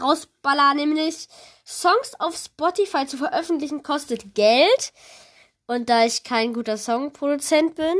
rausballer, 0.00 0.74
nämlich 0.74 1.28
Songs 1.66 2.14
auf 2.18 2.36
Spotify 2.36 3.06
zu 3.06 3.16
veröffentlichen 3.16 3.82
kostet 3.82 4.34
Geld. 4.34 4.92
Und 5.66 5.90
da 5.90 6.06
ich 6.06 6.24
kein 6.24 6.54
guter 6.54 6.78
Songproduzent 6.78 7.74
bin, 7.74 7.96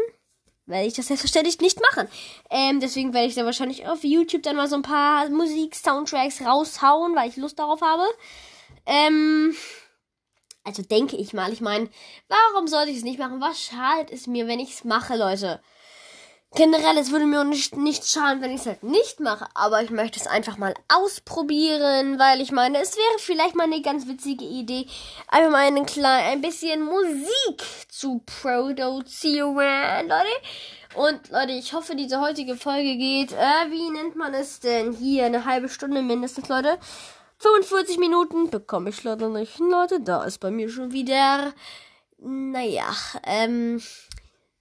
werde 0.68 0.87
ich 0.87 0.94
das 0.94 1.09
selbstverständlich 1.09 1.61
nicht 1.61 1.81
machen. 1.81 2.09
Ähm, 2.51 2.81
deswegen 2.81 3.12
werde 3.12 3.29
ich 3.29 3.35
da 3.35 3.44
wahrscheinlich 3.44 3.87
auf 3.87 4.05
YouTube 4.05 4.42
dann 4.42 4.57
mal 4.57 4.68
so 4.68 4.77
ein 4.77 4.83
paar 4.83 5.29
Musik-Soundtracks 5.29 6.42
raushauen, 6.42 7.14
weil 7.14 7.29
ich 7.29 7.37
Lust 7.37 7.59
darauf 7.59 7.81
habe. 7.83 8.05
Ähm, 8.87 9.55
also 10.64 10.83
denke 10.83 11.16
ich 11.16 11.33
mal. 11.33 11.53
Ich 11.53 11.61
meine, 11.61 11.88
warum 12.29 12.66
sollte 12.68 12.90
ich 12.90 12.99
es 12.99 13.05
nicht 13.05 13.18
machen? 13.18 13.40
Was 13.40 13.61
schadet 13.61 14.11
es 14.11 14.27
mir, 14.27 14.47
wenn 14.47 14.61
ich 14.61 14.75
es 14.75 14.85
mache, 14.85 15.16
Leute? 15.16 15.61
Generell, 16.55 16.97
es 16.97 17.11
würde 17.11 17.27
mir 17.27 17.44
nicht, 17.44 17.77
nicht 17.77 18.09
schaden, 18.09 18.40
wenn 18.40 18.53
ich 18.53 18.61
es 18.61 18.66
halt 18.66 18.83
nicht 18.83 19.21
mache. 19.21 19.47
Aber 19.55 19.83
ich 19.83 19.90
möchte 19.90 20.18
es 20.18 20.27
einfach 20.27 20.57
mal 20.57 20.73
ausprobieren, 20.88 22.18
weil 22.18 22.40
ich 22.40 22.53
meine, 22.53 22.81
es 22.81 22.97
wäre 22.97 23.18
vielleicht 23.18 23.55
mal 23.55 23.64
eine 23.64 23.83
ganz 23.83 24.07
witzige 24.07 24.47
Idee, 24.47 24.87
einfach 25.29 25.51
mal 25.51 25.66
einen 25.66 25.85
kleinen, 25.85 26.27
ein 26.33 26.40
bisschen 26.40 26.83
Musik 26.83 27.62
zu 27.88 28.23
produzieren, 28.25 30.09
Leute. 30.09 30.29
Und 30.94 31.29
Leute, 31.29 31.53
ich 31.53 31.75
hoffe, 31.75 31.94
diese 31.94 32.21
heutige 32.21 32.57
Folge 32.57 32.97
geht, 32.97 33.33
äh, 33.33 33.71
wie 33.71 33.90
nennt 33.90 34.16
man 34.16 34.33
es 34.33 34.59
denn? 34.59 34.92
Hier, 34.92 35.27
eine 35.27 35.44
halbe 35.44 35.68
Stunde 35.68 36.01
mindestens, 36.01 36.49
Leute. 36.49 36.79
45 37.38 37.98
Minuten 37.98 38.51
bekomme 38.51 38.90
ich 38.90 39.05
leider 39.05 39.29
nicht, 39.29 39.59
Leute. 39.59 40.01
Da 40.01 40.24
ist 40.24 40.38
bei 40.38 40.51
mir 40.51 40.68
schon 40.68 40.92
wieder, 40.92 41.55
naja, 42.18 42.94
ähm, 43.24 43.81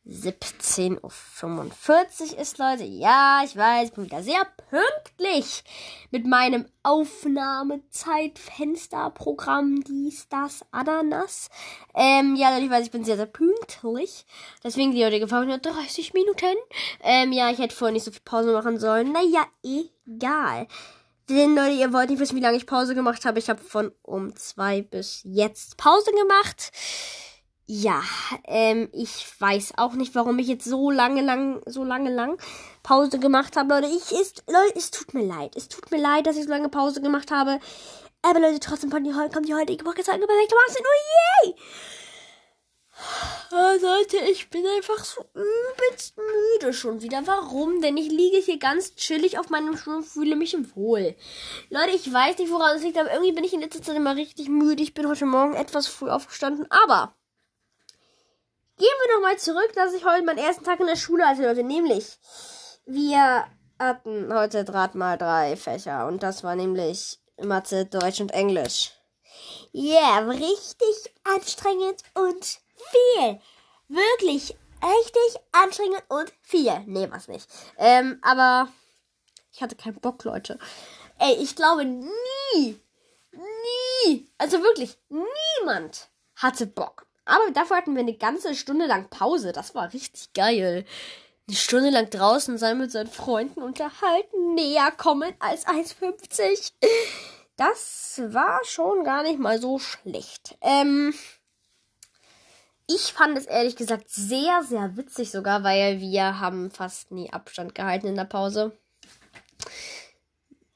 17.45 0.07 2.33
Uhr 2.33 2.39
ist, 2.39 2.57
Leute. 2.59 2.85
Ja, 2.85 3.41
ich 3.43 3.57
weiß, 3.57 3.89
ich 3.89 3.93
bin 3.93 4.05
wieder 4.05 4.23
sehr 4.23 4.47
pünktlich 4.69 5.65
mit 6.11 6.25
meinem 6.25 6.65
Aufnahmezeitfensterprogramm, 6.83 9.83
dies, 9.83 10.29
das, 10.29 10.61
Ananas. 10.71 11.49
Ähm, 11.93 12.37
ja, 12.37 12.57
ich 12.57 12.69
weiß, 12.69 12.85
ich 12.85 12.91
bin 12.91 13.03
sehr, 13.03 13.17
sehr 13.17 13.25
pünktlich. 13.25 14.25
Deswegen 14.63 14.93
die 14.93 15.03
heutige 15.03 15.27
Folge 15.27 15.47
nur 15.47 15.57
30 15.57 16.13
Minuten. 16.13 16.55
Ähm, 17.03 17.33
ja, 17.33 17.49
ich 17.49 17.59
hätte 17.59 17.75
vorher 17.75 17.91
nicht 17.91 18.05
so 18.05 18.11
viel 18.11 18.21
Pause 18.23 18.53
machen 18.53 18.79
sollen. 18.79 19.11
Naja, 19.11 19.45
egal. 19.61 20.67
Denn 21.29 21.55
Leute, 21.55 21.71
ihr 21.71 21.91
wollt 21.91 22.09
nicht 22.09 22.19
wissen, 22.19 22.37
wie 22.37 22.41
lange 22.41 22.57
ich 22.57 22.65
Pause 22.65 22.95
gemacht 22.95 23.25
habe. 23.25 23.39
Ich 23.39 23.49
habe 23.49 23.61
von 23.61 23.91
um 24.01 24.35
zwei 24.35 24.81
bis 24.81 25.21
jetzt 25.23 25.75
Pause 25.75 26.11
gemacht. 26.11 26.71
Ja, 27.65 28.01
ähm, 28.45 28.87
ich 28.93 29.25
weiß 29.37 29.73
auch 29.75 29.93
nicht, 29.93 30.15
warum 30.15 30.39
ich 30.39 30.47
jetzt 30.47 30.63
so 30.63 30.89
lange, 30.89 31.21
lang, 31.21 31.61
so 31.65 31.83
lange, 31.83 32.09
lang 32.09 32.37
Pause 32.81 33.19
gemacht 33.19 33.57
habe, 33.57 33.73
Leute. 33.73 33.87
Ich 33.87 34.17
ist, 34.17 34.45
Leute, 34.47 34.77
es 34.77 34.89
tut 34.89 35.13
mir 35.13 35.25
leid. 35.25 35.53
Es 35.57 35.67
tut 35.67 35.91
mir 35.91 35.99
leid, 35.99 36.25
dass 36.27 36.37
ich 36.37 36.45
so 36.45 36.49
lange 36.49 36.69
Pause 36.69 37.01
gemacht 37.01 37.29
habe. 37.29 37.59
Aber 38.21 38.39
Leute, 38.39 38.61
trotzdem 38.61 38.89
kommt 38.89 39.05
die, 39.05 39.11
kommt 39.11 39.49
die 39.49 39.53
heutige 39.53 39.83
jetzt 39.85 40.05
perfekt 40.05 40.53
um 40.53 40.59
18 40.69 40.81
Uhr. 40.81 41.53
Yay! 41.53 41.55
Oh, 43.51 43.73
Leute, 43.81 44.17
ich 44.29 44.49
bin 44.49 44.65
einfach 44.65 45.03
so 45.03 45.25
übelst 45.33 46.15
müde 46.17 46.73
schon 46.73 47.01
wieder. 47.01 47.25
Warum? 47.25 47.81
Denn 47.81 47.97
ich 47.97 48.09
liege 48.09 48.37
hier 48.37 48.59
ganz 48.59 48.95
chillig 48.95 49.39
auf 49.39 49.49
meinem 49.49 49.77
Stuhl 49.77 49.97
und 49.97 50.03
fühle 50.03 50.35
mich 50.35 50.55
wohl. 50.75 51.15
Leute, 51.69 51.91
ich 51.91 52.11
weiß 52.11 52.37
nicht, 52.37 52.51
woran 52.51 52.75
es 52.75 52.83
liegt, 52.83 52.97
aber 52.97 53.11
irgendwie 53.11 53.33
bin 53.33 53.43
ich 53.43 53.53
in 53.53 53.61
letzter 53.61 53.81
Zeit 53.81 53.95
immer 53.95 54.15
richtig 54.15 54.49
müde. 54.49 54.83
Ich 54.83 54.93
bin 54.93 55.07
heute 55.07 55.25
Morgen 55.25 55.53
etwas 55.53 55.87
früh 55.87 56.09
aufgestanden, 56.09 56.65
aber 56.69 57.17
Gehen 58.77 58.87
wir 59.05 59.15
nochmal 59.15 59.37
zurück, 59.39 59.71
dass 59.73 59.93
ich 59.95 60.05
heute 60.05 60.23
meinen 60.23 60.37
ersten 60.37 60.63
Tag 60.63 60.79
in 60.79 60.85
der 60.85 60.95
Schule 60.95 61.25
hatte, 61.25 61.41
Leute. 61.41 61.63
Nämlich, 61.63 62.19
wir 62.85 63.45
hatten 63.79 64.31
heute 64.31 64.63
Draht 64.63 64.93
mal 64.93 65.17
drei 65.17 65.55
Fächer. 65.55 66.05
Und 66.05 66.21
das 66.21 66.43
war 66.43 66.55
nämlich 66.55 67.19
Mathe, 67.41 67.85
Deutsch 67.85 68.21
und 68.21 68.31
Englisch. 68.33 68.91
Yeah, 69.73 70.19
richtig 70.19 71.15
anstrengend 71.23 72.03
und 72.13 72.59
viel. 72.77 73.39
Wirklich 73.87 74.55
richtig 74.83 75.41
anstrengend 75.51 76.03
und 76.09 76.31
viel. 76.41 76.79
Nee, 76.85 77.07
was 77.09 77.27
nicht. 77.27 77.49
Ähm, 77.77 78.19
aber 78.21 78.69
ich 79.51 79.61
hatte 79.61 79.75
keinen 79.75 79.99
Bock, 79.99 80.23
Leute. 80.23 80.59
Ey, 81.19 81.33
ich 81.41 81.55
glaube 81.55 81.85
nie, 81.85 82.79
nie, 83.31 84.29
also 84.37 84.61
wirklich 84.61 84.97
niemand 85.09 86.09
hatte 86.35 86.67
Bock. 86.67 87.07
Aber 87.25 87.51
dafür 87.51 87.77
hatten 87.77 87.95
wir 87.95 88.01
eine 88.01 88.15
ganze 88.15 88.55
Stunde 88.55 88.85
lang 88.85 89.09
Pause. 89.09 89.51
Das 89.51 89.75
war 89.75 89.91
richtig 89.93 90.33
geil. 90.33 90.85
Eine 91.47 91.57
Stunde 91.57 91.89
lang 91.89 92.09
draußen 92.09 92.57
sein 92.57 92.77
mit 92.77 92.91
seinen 92.91 93.09
Freunden 93.09 93.61
unterhalten, 93.61 94.53
näher 94.53 94.91
kommen 94.91 95.33
als 95.39 95.65
1,50. 95.65 96.73
Das 97.55 98.21
war 98.27 98.63
schon 98.63 99.03
gar 99.03 99.23
nicht 99.23 99.39
mal 99.39 99.59
so 99.59 99.79
schlecht. 99.79 100.57
Ähm, 100.61 101.13
ich 102.87 103.13
fand 103.13 103.37
es 103.37 103.45
ehrlich 103.45 103.75
gesagt 103.75 104.09
sehr, 104.09 104.63
sehr 104.63 104.95
witzig 104.95 105.29
sogar, 105.29 105.63
weil 105.63 105.99
wir 105.99 106.39
haben 106.39 106.71
fast 106.71 107.11
nie 107.11 107.31
Abstand 107.31 107.75
gehalten 107.75 108.07
in 108.07 108.15
der 108.15 108.25
Pause. 108.25 108.77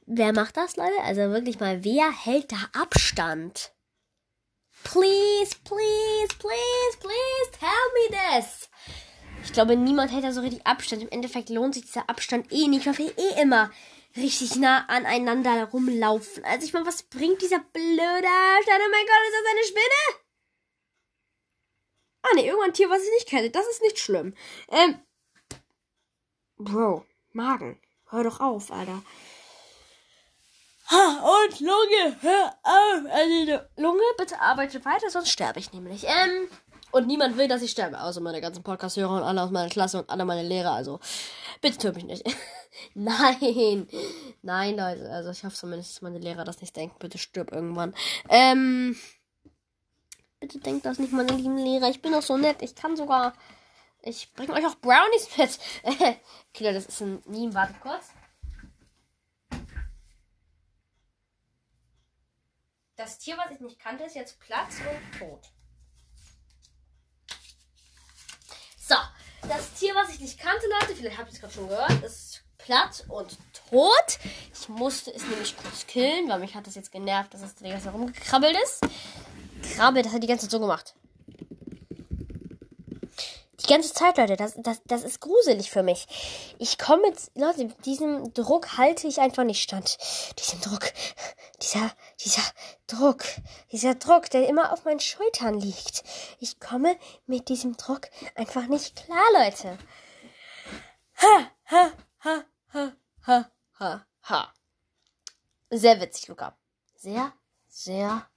Wer 0.06 0.34
macht 0.34 0.58
das, 0.58 0.76
Leute? 0.76 1.00
Also 1.04 1.22
wirklich 1.32 1.60
mal, 1.60 1.86
wer 1.86 2.12
hält 2.12 2.52
da 2.52 2.58
Abstand? 2.74 3.72
Please, 4.84 5.56
please, 5.64 6.36
please, 6.38 6.98
please, 7.00 7.52
tell 7.58 7.70
me 7.96 8.18
this. 8.18 8.70
Ich 9.46 9.54
glaube, 9.54 9.78
niemand 9.78 10.12
hält 10.12 10.26
da 10.26 10.34
so 10.34 10.42
richtig 10.42 10.66
Abstand. 10.68 11.04
Im 11.04 11.10
Endeffekt 11.10 11.50
lohnt 11.50 11.76
sich 11.76 11.86
dieser 11.86 12.10
Abstand 12.10 12.52
eh 12.52 12.68
nicht, 12.68 12.86
weil 12.86 12.98
wir 12.98 13.18
eh 13.18 13.42
immer 13.42 13.72
richtig 14.18 14.58
nah 14.58 14.86
aneinander 14.88 15.64
rumlaufen. 15.66 16.44
Also 16.44 16.66
ich 16.66 16.74
meine, 16.74 16.86
was 16.86 17.04
bringt 17.04 17.42
dieser 17.42 17.60
blöde 17.60 18.28
Abstand? 18.58 18.82
Oh 18.86 18.92
mein 18.92 19.06
Gott, 19.06 19.24
ist 19.28 19.38
das 19.38 19.52
eine 19.52 19.66
Spinne? 19.66 20.31
Ah 22.24 22.36
ne, 22.36 22.46
irgendwann 22.46 22.70
ein 22.70 22.74
Tier, 22.74 22.90
was 22.90 23.04
ich 23.04 23.12
nicht 23.12 23.28
kenne. 23.28 23.50
Das 23.50 23.68
ist 23.68 23.82
nicht 23.82 24.00
schlimm. 24.00 24.36
Ähm. 24.70 25.00
Bro, 26.58 27.06
Magen. 27.34 27.80
Hör 28.10 28.24
doch 28.24 28.40
auf, 28.40 28.72
Alter. 28.72 29.02
Ha, 30.92 31.46
und 31.48 31.60
Lunge, 31.62 32.18
hör 32.22 32.54
auf. 32.64 33.06
Also, 33.10 33.60
Lunge, 33.78 34.02
bitte 34.18 34.40
arbeite 34.42 34.84
weiter, 34.84 35.10
sonst 35.10 35.32
sterbe 35.32 35.60
ich 35.60 35.72
nämlich. 35.72 36.04
Ähm, 36.04 36.50
und 36.92 37.08
niemand 37.08 37.38
will, 37.38 37.48
dass 37.48 37.62
ich 37.62 37.72
sterbe, 37.72 38.02
außer 38.02 38.20
meine 38.20 38.42
ganzen 38.42 38.64
Podcast-Hörer 38.64 39.16
und 39.16 39.24
alle 39.24 39.42
aus 39.42 39.52
meiner 39.52 39.70
Klasse 39.70 40.00
und 40.00 40.10
alle 40.10 40.26
meine 40.26 40.44
Lehrer. 40.44 40.72
Also, 40.72 41.00
bitte 41.62 41.78
töte 41.78 41.96
mich 41.96 42.04
nicht. 42.04 42.26
Nein. 42.94 43.88
Nein, 44.42 44.76
Leute. 44.76 45.10
Also, 45.10 45.32
ich 45.32 45.44
hoffe 45.46 45.56
zumindest, 45.56 45.96
dass 45.96 46.02
meine 46.02 46.20
Lehrer 46.20 46.44
das 46.44 46.60
nicht 46.60 46.76
denken. 46.76 46.98
Bitte 47.00 47.18
stirb 47.18 47.54
irgendwann. 47.54 47.96
Ähm, 48.28 48.98
bitte 50.42 50.60
denkt 50.60 50.86
das 50.86 51.00
nicht, 51.00 51.14
meine 51.14 51.32
lieben 51.32 51.58
Lehrer. 51.58 51.90
Ich 51.90 52.02
bin 52.02 52.12
doch 52.12 52.22
so 52.22 52.36
nett. 52.36 52.62
Ich 52.62 52.76
kann 52.76 52.98
sogar. 52.98 53.34
Ich 54.02 54.34
bringe 54.34 54.54
euch 54.54 54.66
auch 54.66 54.76
Brownies 54.76 55.38
mit. 55.38 55.60
okay, 56.54 56.74
das 56.74 56.88
ist 56.88 57.02
ein 57.02 57.22
Meme. 57.26 57.54
Warte 57.54 57.76
kurz. 57.82 58.10
Das 62.98 63.18
Tier, 63.20 63.38
was 63.38 63.52
ich 63.52 63.60
nicht 63.62 63.80
kannte, 63.80 64.04
ist 64.04 64.16
jetzt 64.16 64.40
Platz 64.40 64.76
und 64.80 65.20
tot. 65.20 65.50
So, 68.78 68.96
das 69.48 69.74
Tier, 69.74 69.96
was 69.96 70.10
ich 70.10 70.20
nicht 70.20 70.40
kannte, 70.40 70.68
Leute, 70.68 70.96
vielleicht 70.96 71.18
habt 71.18 71.30
ihr 71.30 71.34
es 71.34 71.40
gerade 71.40 71.54
schon 71.54 71.68
gehört, 71.68 72.04
ist 72.04 72.44
platt 72.58 73.06
und 73.08 73.38
tot. 73.70 74.20
Ich 74.54 74.70
musste 74.70 75.14
es 75.14 75.24
nämlich 75.24 75.56
kurz 75.58 75.88
killen, 75.88 76.30
weil 76.30 76.40
mich 76.40 76.56
hat 76.56 76.68
das 76.68 76.76
jetzt 76.76 76.92
genervt, 76.92 77.34
dass 77.34 77.42
es 77.42 77.56
Zeit 77.56 77.94
rumgekrabbelt 77.94 78.56
ist. 78.64 78.82
Krabbelt, 79.76 80.06
das 80.06 80.14
hat 80.14 80.24
die 80.24 80.28
ganze 80.28 80.46
Zeit 80.46 80.52
so 80.52 80.60
gemacht. 80.60 80.96
Die 83.62 83.68
ganze 83.68 83.94
Zeit, 83.94 84.18
Leute, 84.18 84.38
das, 84.38 84.56
das, 84.58 84.82
das 84.86 85.04
ist 85.04 85.20
gruselig 85.22 85.70
für 85.70 85.84
mich. 85.84 86.08
Ich 86.58 86.80
komme 86.80 87.08
jetzt, 87.08 87.32
Leute, 87.36 87.68
diesem 87.86 88.34
Druck 88.34 88.78
halte 88.78 89.08
ich 89.08 89.20
einfach 89.20 89.44
nicht 89.44 89.62
stand. 89.62 89.98
Diesen 90.40 90.60
Druck, 90.62 90.92
dieser, 91.62 91.92
dieser 92.24 92.42
Druck, 92.88 93.24
dieser 93.72 93.96
Druck, 93.96 94.30
der 94.32 94.48
immer 94.48 94.74
auf 94.74 94.86
meinen 94.86 95.00
Schultern 95.00 95.60
liegt. 95.60 96.04
Ich 96.40 96.60
komme 96.60 96.98
mit 97.28 97.50
diesem 97.50 97.78
Druck 97.78 98.10
einfach 98.36 98.66
nicht 98.66 98.96
klar, 98.96 99.26
Leute. 99.34 99.78
Ha, 101.22 101.52
ha, 101.66 101.92
ha, 102.24 102.44
ha, 102.74 102.94
ha, 103.28 103.52
ha, 103.80 104.06
ha. 104.24 104.54
Sehr 105.70 106.02
witzig, 106.02 106.28
Luca. 106.28 106.58
Sehr, 106.98 107.32
sehr. 107.68 108.28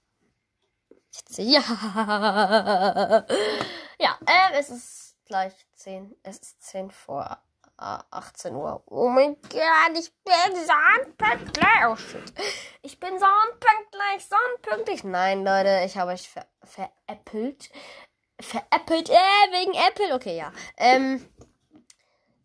Ja. 1.37 1.63
Ja, 3.97 4.17
ähm, 4.27 4.53
es 4.53 4.69
ist 4.69 5.15
gleich 5.25 5.53
10. 5.75 6.15
Es 6.23 6.39
ist 6.39 6.61
10 6.63 6.91
vor 6.91 7.39
äh, 7.79 7.97
18 8.11 8.55
Uhr. 8.55 8.83
Oh 8.87 9.07
mein 9.09 9.35
Gott, 9.41 9.97
ich 9.97 10.13
bin 10.23 10.55
sonnenpünktlich. 10.55 11.67
Oh 11.87 11.95
shit. 11.95 12.33
Ich 12.81 12.99
bin 12.99 13.17
sonnenpünktlich, 13.19 14.27
sonnenpünktlich. 14.27 15.03
Nein, 15.03 15.43
Leute, 15.43 15.83
ich 15.85 15.97
habe 15.97 16.11
euch 16.11 16.27
ver 16.29 16.45
veräppelt. 16.63 17.69
Veräppelt, 18.39 19.09
äh, 19.09 19.13
wegen 19.13 19.73
Apple. 19.73 20.13
Okay, 20.13 20.37
ja. 20.37 20.51
Ähm, 20.77 21.25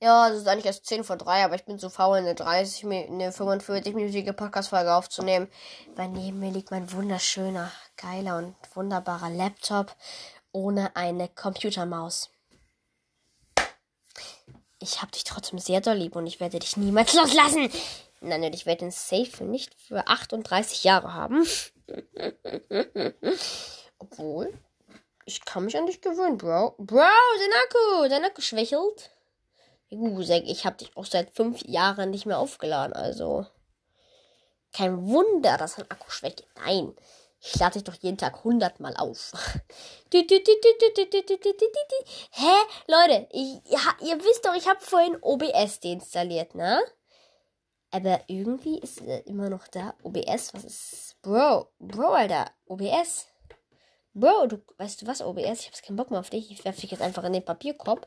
ja, 0.03 0.29
es 0.29 0.39
ist 0.39 0.49
eigentlich 0.49 0.67
erst 0.67 0.87
10 0.87 1.05
vor 1.05 1.17
3, 1.17 1.45
aber 1.45 1.55
ich 1.55 1.65
bin 1.65 1.79
zu 1.79 1.91
faul, 1.91 2.19
eine 2.19 2.35
30, 2.35 2.87
eine 2.87 3.31
45-minütige 3.31 4.33
Podcast-Folge 4.33 4.95
aufzunehmen. 4.95 5.49
Weil 5.95 6.09
neben 6.09 6.41
mir 6.41 6.51
liegt 6.51 6.71
mein 6.71 6.91
wunderschöner, 6.93 7.71
geiler 7.97 8.39
und 8.39 8.57
wunderbarer 8.75 9.29
Laptop 9.29 9.95
ohne 10.53 10.97
eine 10.97 11.29
Computermaus. 11.29 12.31
Ich 14.79 15.03
hab 15.03 15.13
dich 15.13 15.25
trotzdem 15.25 15.59
sehr 15.59 15.83
doll 15.83 15.97
lieb 15.97 16.17
und 16.17 16.27
ich 16.27 16.41
werde 16.41 16.59
dich 16.59 16.79
niemals 16.79 17.13
loslassen. 17.15 17.71
Nein, 18.23 18.43
ich 18.55 18.67
werde 18.67 18.81
den 18.81 18.91
Safe 18.91 19.45
nicht 19.45 19.75
für 19.75 20.09
38 20.09 20.85
Jahre 20.85 21.13
haben. 21.13 21.47
Obwohl, 23.99 24.53
ich 25.27 25.45
kann 25.45 25.67
mich 25.67 25.77
an 25.77 25.87
dich 25.87 26.01
gewöhnen, 26.01 26.39
Bro. 26.39 26.75
Bro, 26.79 26.97
dein 26.97 27.53
Akku, 27.65 28.09
dein 28.09 28.25
Akku 28.25 28.41
schwächelt. 28.41 29.11
Ich 29.91 30.65
hab 30.65 30.79
dich 30.79 30.97
auch 30.97 31.05
seit 31.05 31.31
fünf 31.31 31.63
Jahren 31.63 32.11
nicht 32.11 32.27
mehr 32.27 32.39
aufgeladen, 32.39 32.95
also. 32.95 33.47
Kein 34.73 35.05
Wunder, 35.09 35.57
dass 35.57 35.77
dein 35.77 35.91
Akku 35.91 36.11
schwächelt. 36.11 36.47
Nein. 36.65 36.95
Ich 37.43 37.59
lade 37.59 37.75
dich 37.75 37.85
doch 37.85 37.95
jeden 37.95 38.19
Tag 38.19 38.45
hundertmal 38.45 38.95
auf. 38.97 39.33
Hä? 40.13 40.27
Leute, 42.87 43.29
ich, 43.33 43.61
ihr 44.07 44.23
wisst 44.23 44.45
doch, 44.45 44.55
ich 44.55 44.69
habe 44.69 44.81
vorhin 44.81 45.17
OBS 45.23 45.81
deinstalliert, 45.81 46.55
ne? 46.55 46.81
Aber 47.91 48.21
irgendwie 48.29 48.79
ist 48.79 49.01
er 49.01 49.27
immer 49.27 49.49
noch 49.49 49.67
da. 49.69 49.95
OBS, 50.03 50.55
was 50.55 50.65
ist. 50.65 51.17
Bro, 51.23 51.69
Bro, 51.79 52.13
Alter. 52.13 52.51
OBS. 52.67 53.27
Bro, 54.13 54.47
du 54.49 54.63
weißt 54.77 55.03
du 55.03 55.07
was, 55.07 55.23
OBS? 55.23 55.61
Ich 55.61 55.67
habe 55.67 55.87
keinen 55.87 55.97
Bock 55.97 56.11
mehr 56.11 56.21
auf 56.21 56.31
dich. 56.31 56.51
Ich 56.51 56.65
werfe 56.65 56.81
dich 56.81 56.91
jetzt 56.91 57.03
einfach 57.03 57.25
in 57.25 57.33
den 57.33 57.45
Papierkorb 57.45 58.07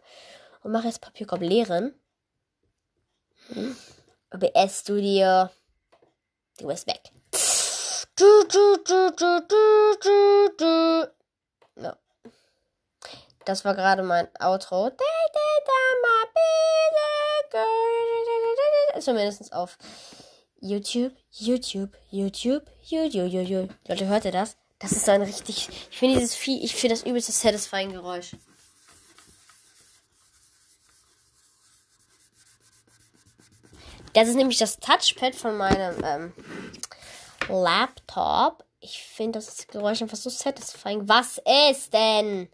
und 0.63 0.71
mache 0.71 0.87
jetzt 0.87 1.01
Papierkorb 1.01 1.41
leeren. 1.41 1.93
OBS 4.31 4.79
Studio. 4.79 5.49
Du 6.57 6.67
bist 6.67 6.87
weg. 6.87 7.01
Du, 8.15 8.47
du, 8.47 8.77
du, 8.83 9.11
du, 9.11 9.41
du, 9.47 9.97
du, 10.01 10.55
du. 10.57 11.11
Ja. 11.81 11.97
Das 13.45 13.65
war 13.65 13.75
gerade 13.75 14.03
mein 14.03 14.27
Outro. 14.39 14.91
Zumindest 18.99 19.51
auf 19.51 19.77
YouTube, 20.61 21.13
YouTube, 21.31 21.91
YouTube, 22.09 22.63
YouTube, 22.81 23.31
YouTube. 23.31 23.69
Leute, 23.87 24.07
hört 24.07 24.25
ihr 24.25 24.31
das? 24.31 24.55
Das 24.79 24.91
ist 24.91 25.05
so 25.05 25.11
ein 25.11 25.21
richtig. 25.21 25.69
Ich 25.91 25.97
finde 25.97 26.19
dieses 26.19 26.35
Vieh, 26.35 26.63
ich 26.63 26.75
finde 26.75 26.95
das 26.95 27.05
übelste 27.05 27.31
satisfying 27.31 27.91
Geräusch. 27.91 28.35
Das 34.13 34.27
ist 34.27 34.35
nämlich 34.35 34.59
das 34.59 34.79
Touchpad 34.79 35.35
von 35.35 35.57
meinem 35.57 36.03
ähm, 36.03 36.33
Laptop. 37.49 38.63
Ich 38.79 39.03
finde 39.03 39.39
das 39.39 39.67
Geräusch 39.67 40.01
einfach 40.01 40.17
so 40.17 40.29
satisfying. 40.29 41.07
Was 41.07 41.41
ist 41.71 41.93
denn? 41.93 42.49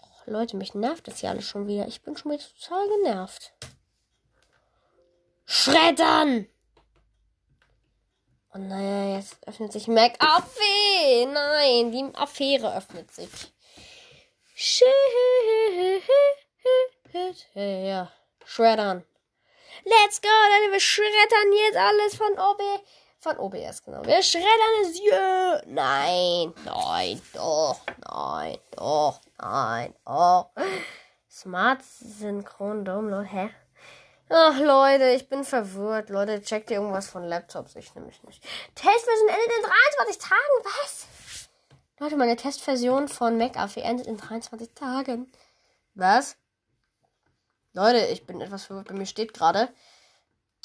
Oh, 0.00 0.30
Leute, 0.30 0.56
mich 0.56 0.74
nervt 0.74 1.06
das 1.06 1.22
ja 1.22 1.30
alles 1.30 1.44
schon 1.44 1.68
wieder. 1.68 1.86
Ich 1.86 2.02
bin 2.02 2.16
schon 2.16 2.32
wieder 2.32 2.42
total 2.42 2.88
genervt. 2.88 3.52
Schreddern! 5.46 6.46
Oh 8.54 8.58
naja, 8.58 9.16
jetzt 9.16 9.36
öffnet 9.46 9.72
sich 9.72 9.88
McAfee. 9.88 11.26
Nein, 11.26 11.92
die 11.92 12.10
Affäre 12.14 12.76
öffnet 12.76 13.10
sich. 13.12 13.30
Schreddern. 18.44 19.04
Let's 19.84 20.20
go, 20.20 20.28
Leute, 20.28 20.72
wir 20.72 20.80
schreddern 20.80 21.52
jetzt 21.52 21.76
alles 21.76 22.16
von 22.16 22.32
OB 22.38 22.62
von 23.20 23.36
OBS, 23.38 23.82
genau. 23.82 24.04
Wir 24.04 24.22
schreddern 24.22 24.82
es. 24.82 25.00
Yeah. 25.00 25.62
Nein, 25.66 26.54
nein, 26.64 27.20
doch, 27.32 27.80
nein, 28.08 28.58
doch, 28.76 29.20
nein, 29.38 29.94
doch. 30.04 30.50
Smart 31.30 31.82
Synchron 31.82 32.84
Download, 32.84 33.28
hä? 33.28 33.50
Ach, 34.30 34.58
Leute, 34.58 35.10
ich 35.10 35.28
bin 35.28 35.42
verwirrt. 35.42 36.10
Leute, 36.10 36.42
checkt 36.42 36.70
ihr 36.70 36.76
irgendwas 36.76 37.08
von 37.08 37.24
Laptops? 37.24 37.76
Ich 37.76 37.94
nämlich 37.94 38.22
nicht. 38.24 38.42
Testversion 38.74 39.28
endet 39.28 39.56
in 39.56 39.62
23 39.62 40.18
Tagen. 40.18 40.64
Was? 40.64 41.06
Leute, 41.98 42.16
meine 42.16 42.36
Testversion 42.36 43.08
von 43.08 43.38
McAfee 43.38 43.80
endet 43.80 44.06
in 44.06 44.18
23 44.18 44.74
Tagen. 44.74 45.32
Was? 45.94 46.36
Leute, 47.78 48.06
ich 48.06 48.26
bin 48.26 48.40
etwas 48.40 48.64
verwirrt. 48.64 48.88
Bei 48.88 48.94
mir 48.94 49.06
steht 49.06 49.32
gerade. 49.32 49.68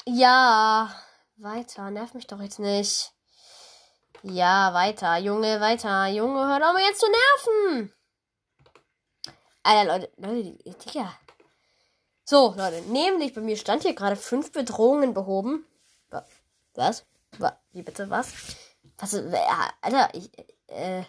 Ja. 0.04 0.92
Weiter, 1.36 1.88
nerv 1.92 2.12
mich 2.12 2.26
doch 2.26 2.40
jetzt 2.40 2.58
nicht. 2.58 3.12
Ja, 4.24 4.74
weiter, 4.74 5.18
Junge, 5.18 5.60
weiter. 5.60 6.08
Junge, 6.08 6.40
hör 6.40 6.58
doch 6.58 6.72
mal 6.72 6.82
jetzt 6.82 6.98
zu 6.98 7.06
nerven. 7.06 7.94
Alter, 9.62 9.92
Leute, 9.92 10.12
Leute, 10.16 10.74
Digga. 10.84 11.16
So, 12.24 12.52
Leute, 12.56 12.82
nämlich 12.88 13.32
bei 13.32 13.42
mir 13.42 13.56
stand 13.56 13.82
hier 13.84 13.94
gerade 13.94 14.16
fünf 14.16 14.50
Bedrohungen 14.50 15.14
behoben. 15.14 15.64
Was? 16.74 17.06
Wie 17.70 17.82
bitte, 17.82 18.10
was? 18.10 18.32
Was, 18.98 19.14
Alter, 19.82 20.08
ich, 20.14 20.32
äh, 20.66 21.04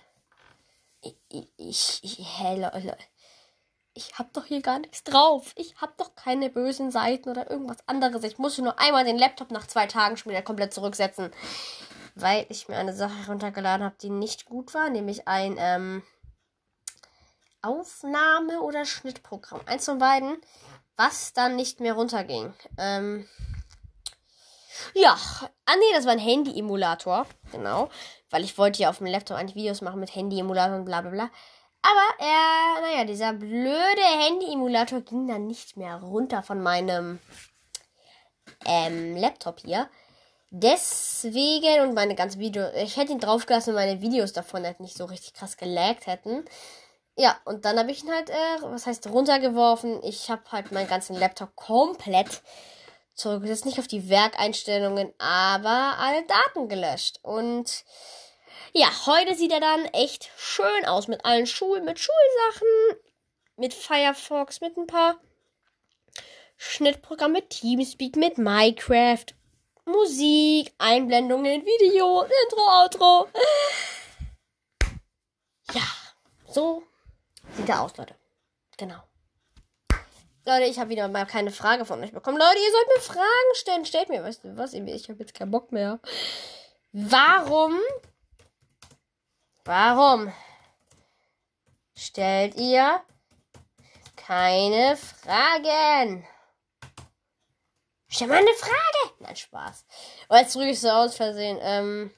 ich, 1.01 1.51
ich, 1.57 2.03
ich, 2.03 2.39
hä, 2.39 2.61
Leute 2.61 2.95
ich 3.95 4.19
hab 4.19 4.33
doch 4.33 4.45
hier 4.45 4.61
gar 4.61 4.79
nichts 4.79 5.03
drauf. 5.03 5.53
Ich 5.55 5.75
hab 5.77 5.97
doch 5.97 6.15
keine 6.15 6.49
bösen 6.49 6.91
Seiten 6.91 7.29
oder 7.29 7.49
irgendwas 7.49 7.77
anderes. 7.87 8.23
Ich 8.23 8.37
muss 8.37 8.57
nur 8.57 8.77
einmal 8.77 9.05
den 9.05 9.17
Laptop 9.17 9.51
nach 9.51 9.65
zwei 9.65 9.87
Tagen 9.87 10.17
schon 10.17 10.31
wieder 10.31 10.41
komplett 10.41 10.73
zurücksetzen. 10.73 11.31
Weil 12.13 12.45
ich 12.49 12.67
mir 12.67 12.77
eine 12.77 12.93
Sache 12.93 13.15
heruntergeladen 13.25 13.85
habe, 13.85 13.95
die 14.01 14.09
nicht 14.09 14.45
gut 14.45 14.73
war, 14.73 14.89
nämlich 14.89 15.27
ein 15.27 15.55
ähm, 15.57 16.03
Aufnahme- 17.61 18.61
oder 18.61 18.85
Schnittprogramm. 18.85 19.61
Eins 19.65 19.85
von 19.85 19.97
beiden, 19.97 20.37
was 20.97 21.33
dann 21.33 21.55
nicht 21.55 21.79
mehr 21.79 21.93
runterging. 21.93 22.53
Ähm, 22.77 23.27
ja, 24.93 25.17
ah 25.65 25.75
nee, 25.77 25.93
das 25.93 26.05
war 26.05 26.11
ein 26.11 26.19
Handy-Emulator. 26.19 27.25
Genau. 27.51 27.89
Weil 28.29 28.43
ich 28.43 28.57
wollte 28.57 28.81
ja 28.81 28.89
auf 28.89 28.97
dem 28.97 29.07
Laptop 29.07 29.37
eigentlich 29.37 29.55
Videos 29.55 29.81
machen 29.81 30.01
mit 30.01 30.13
Handy-Emulator 30.13 30.75
und 30.77 30.85
bla 30.85 30.99
bla 30.99 31.11
bla. 31.11 31.29
Aber 31.87 32.25
er, 32.25 32.81
naja, 32.81 33.05
dieser 33.05 33.33
blöde 33.33 34.01
Handy-Emulator 34.01 35.01
ging 35.01 35.27
dann 35.27 35.45
nicht 35.45 35.77
mehr 35.77 35.97
runter 35.97 36.41
von 36.41 36.63
meinem 36.63 37.19
ähm, 38.65 39.15
Laptop 39.15 39.59
hier. 39.59 39.87
Deswegen 40.49 41.81
und 41.81 41.93
meine 41.93 42.15
ganzen 42.15 42.39
Videos, 42.39 42.71
ich 42.75 42.97
hätte 42.97 43.11
ihn 43.11 43.19
draufgelassen, 43.19 43.75
wenn 43.75 43.87
meine 43.87 44.01
Videos 44.01 44.33
davon 44.33 44.65
halt 44.65 44.79
nicht 44.79 44.97
so 44.97 45.05
richtig 45.05 45.33
krass 45.33 45.57
gelaggt 45.57 46.07
hätten. 46.07 46.45
Ja, 47.17 47.37
und 47.45 47.65
dann 47.65 47.77
habe 47.77 47.91
ich 47.91 48.03
ihn 48.03 48.11
halt, 48.11 48.31
äh, 48.31 48.61
was 48.61 48.87
heißt 48.87 49.07
runtergeworfen. 49.07 50.01
Ich 50.03 50.31
habe 50.31 50.41
halt 50.51 50.71
meinen 50.71 50.87
ganzen 50.87 51.15
Laptop 51.15 51.55
komplett 51.55 52.41
zurückgesetzt. 53.13 53.65
Nicht 53.65 53.79
auf 53.79 53.87
die 53.87 54.09
Werkeinstellungen, 54.09 55.13
aber 55.19 55.97
alle 55.99 56.25
Daten 56.25 56.67
gelöscht. 56.67 57.19
Und 57.21 57.85
ja, 58.75 58.89
heute 59.05 59.35
sieht 59.35 59.53
er 59.53 59.61
dann 59.61 59.85
echt 59.85 60.29
schön 60.37 60.85
aus 60.85 61.07
mit 61.07 61.23
allen 61.23 61.47
Schulen, 61.47 61.85
mit 61.85 61.97
Schulsachen, 61.97 62.99
mit 63.55 63.73
Firefox, 63.73 64.59
mit 64.59 64.75
ein 64.75 64.85
paar 64.85 65.15
Schnittprogrammen, 66.57 67.37
mit 67.37 67.51
Teamspeak, 67.51 68.17
mit 68.17 68.37
Minecraft, 68.37 69.27
Musik, 69.85 70.73
Einblendungen, 70.77 71.65
Video, 71.65 72.23
Intro, 72.23 72.81
Outro. 72.81 73.29
Ja, 75.71 75.83
so 76.51 76.83
sieht 77.55 77.69
er 77.69 77.81
aus, 77.81 77.95
Leute. 77.95 78.15
Genau. 78.77 79.01
Leute, 80.45 80.65
ich 80.65 80.79
habe 80.79 80.89
wieder 80.89 81.07
mal 81.07 81.25
keine 81.25 81.51
Frage 81.51 81.85
von 81.85 82.03
euch 82.03 82.11
bekommen. 82.11 82.37
Leute, 82.37 82.59
ihr 82.59 82.71
sollt 82.71 82.87
mir 82.87 83.01
Fragen 83.01 83.53
stellen. 83.53 83.85
Stellt 83.85 84.09
mir, 84.09 84.21
weißt 84.21 84.43
du 84.43 84.57
was? 84.57 84.73
Ich 84.73 85.09
habe 85.09 85.19
jetzt 85.19 85.33
keinen 85.33 85.51
Bock 85.51 85.71
mehr. 85.71 85.99
Warum? 86.91 87.79
Warum 89.65 90.31
stellt 91.97 92.55
ihr 92.55 93.01
keine 94.15 94.95
Fragen? 94.95 96.23
Stell 98.07 98.27
mal 98.27 98.37
eine 98.37 98.53
Frage! 98.53 99.15
Nein, 99.21 99.35
Spaß. 99.35 99.85
Und 100.27 100.37
jetzt 100.37 100.55
drücke 100.55 100.69
ich 100.69 100.79
so 100.79 100.89
aus 100.89 101.15
Versehen 101.15 101.57
ähm, 101.61 102.11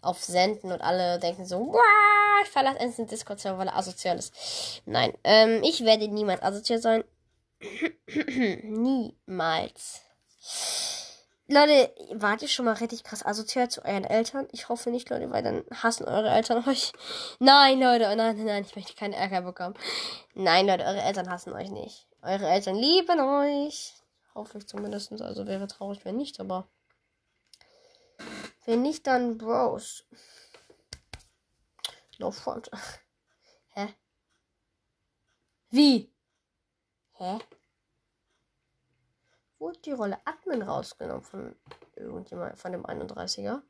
auf 0.00 0.22
Senden 0.22 0.70
und 0.70 0.80
alle 0.80 1.18
denken 1.18 1.44
so, 1.44 1.58
wow, 1.58 2.42
ich 2.44 2.50
verlasse 2.50 2.78
endlich 2.78 2.96
den 2.96 3.08
Discord-Server, 3.08 3.58
weil 3.58 3.68
er 3.68 3.76
asozial 3.76 4.16
ist. 4.16 4.80
Nein, 4.86 5.12
ähm, 5.24 5.60
ich 5.64 5.84
werde 5.84 6.06
niemals 6.06 6.40
asozial 6.40 6.78
sein. 6.78 7.04
Niemals. 8.62 10.02
Leute, 11.54 11.94
wart 12.14 12.42
ihr 12.42 12.48
schon 12.48 12.64
mal 12.64 12.74
richtig 12.74 13.04
krass 13.04 13.24
asozial 13.24 13.70
zu 13.70 13.84
euren 13.84 14.02
Eltern? 14.02 14.48
Ich 14.50 14.68
hoffe 14.68 14.90
nicht, 14.90 15.08
Leute, 15.08 15.30
weil 15.30 15.44
dann 15.44 15.64
hassen 15.70 16.04
eure 16.04 16.28
Eltern 16.30 16.64
euch. 16.68 16.92
Nein, 17.38 17.78
Leute, 17.78 18.04
nein, 18.16 18.36
nein, 18.36 18.44
nein, 18.44 18.64
ich 18.66 18.74
möchte 18.74 18.94
keinen 18.94 19.12
Ärger 19.12 19.42
bekommen. 19.42 19.76
Nein, 20.34 20.66
Leute, 20.66 20.82
eure 20.84 21.00
Eltern 21.00 21.30
hassen 21.30 21.52
euch 21.52 21.70
nicht. 21.70 22.08
Eure 22.22 22.48
Eltern 22.48 22.74
lieben 22.74 23.20
euch. 23.20 23.94
Hoffe 24.34 24.58
ich 24.58 24.66
zumindest. 24.66 25.12
Also 25.12 25.46
wäre 25.46 25.68
traurig, 25.68 26.04
wenn 26.04 26.16
nicht, 26.16 26.40
aber. 26.40 26.66
Wenn 28.64 28.82
nicht, 28.82 29.06
dann 29.06 29.38
Bros. 29.38 30.04
No 32.18 32.32
front. 32.32 32.68
Hä? 33.74 33.94
Wie? 35.70 36.12
Hä? 37.12 37.38
Wurde 39.58 39.78
die 39.80 39.92
Rolle 39.92 40.18
Admin 40.24 40.62
rausgenommen 40.62 41.22
von 41.22 41.56
irgendjemand, 41.96 42.58
von 42.58 42.72
dem 42.72 42.84
31er? 42.84 43.62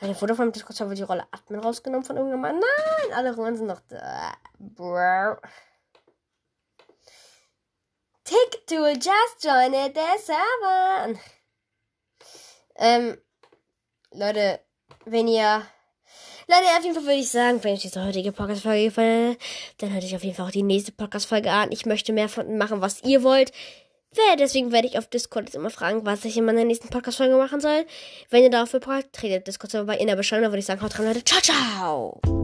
Ja, 0.00 0.20
wurde 0.20 0.34
vom 0.34 0.52
Discord-Server 0.52 0.94
die 0.94 1.02
Rolle 1.02 1.26
Admin 1.30 1.60
rausgenommen 1.60 2.04
von 2.04 2.16
irgendjemandem. 2.16 2.60
Nein, 2.60 3.16
alle 3.16 3.34
Rollen 3.34 3.56
sind 3.56 3.66
noch 3.66 3.80
da. 3.88 4.34
Bro. 4.58 5.38
TickTool 8.24 8.94
just 8.94 9.42
joined 9.42 9.94
the 9.94 10.22
server. 10.22 11.18
Ähm, 12.76 13.16
Leute, 14.12 14.60
wenn 15.04 15.28
ihr. 15.28 15.62
Leute, 16.48 16.66
auf 16.76 16.82
jeden 16.82 16.94
Fall 16.94 17.04
würde 17.04 17.14
ich 17.14 17.30
sagen, 17.30 17.62
wenn 17.64 17.74
euch 17.74 17.82
diese 17.82 18.04
heutige 18.04 18.32
Podcast-Folge 18.32 18.84
gefallen 18.86 19.30
hat, 19.32 19.38
dann 19.78 19.92
hört 19.92 20.04
euch 20.04 20.14
auf 20.14 20.24
jeden 20.24 20.36
Fall 20.36 20.46
auch 20.46 20.52
die 20.52 20.62
nächste 20.62 20.92
Podcast-Folge 20.92 21.50
an. 21.50 21.72
Ich 21.72 21.86
möchte 21.86 22.12
mehr 22.12 22.28
von 22.28 22.58
machen, 22.58 22.80
was 22.80 23.02
ihr 23.02 23.22
wollt. 23.22 23.52
Deswegen 24.38 24.72
werde 24.72 24.88
ich 24.88 24.98
auf 24.98 25.08
Discord 25.08 25.46
jetzt 25.46 25.54
immer 25.54 25.70
fragen, 25.70 26.06
was 26.06 26.24
ich 26.24 26.36
in 26.36 26.44
meiner 26.44 26.64
nächsten 26.64 26.88
Podcast-Folge 26.88 27.36
machen 27.36 27.60
soll. 27.60 27.84
Wenn 28.30 28.42
ihr 28.42 28.50
dafür 28.50 28.80
braucht, 28.80 29.12
tretet 29.12 29.46
Discord 29.46 29.86
bei 29.86 29.96
in 29.96 30.06
der 30.06 30.16
Beschreibung. 30.16 30.44
Dann 30.44 30.52
würde 30.52 30.60
ich 30.60 30.66
sagen, 30.66 30.80
haut 30.80 30.98
rein, 30.98 31.06
Leute. 31.06 31.24
Ciao, 31.24 31.40
ciao! 31.40 32.35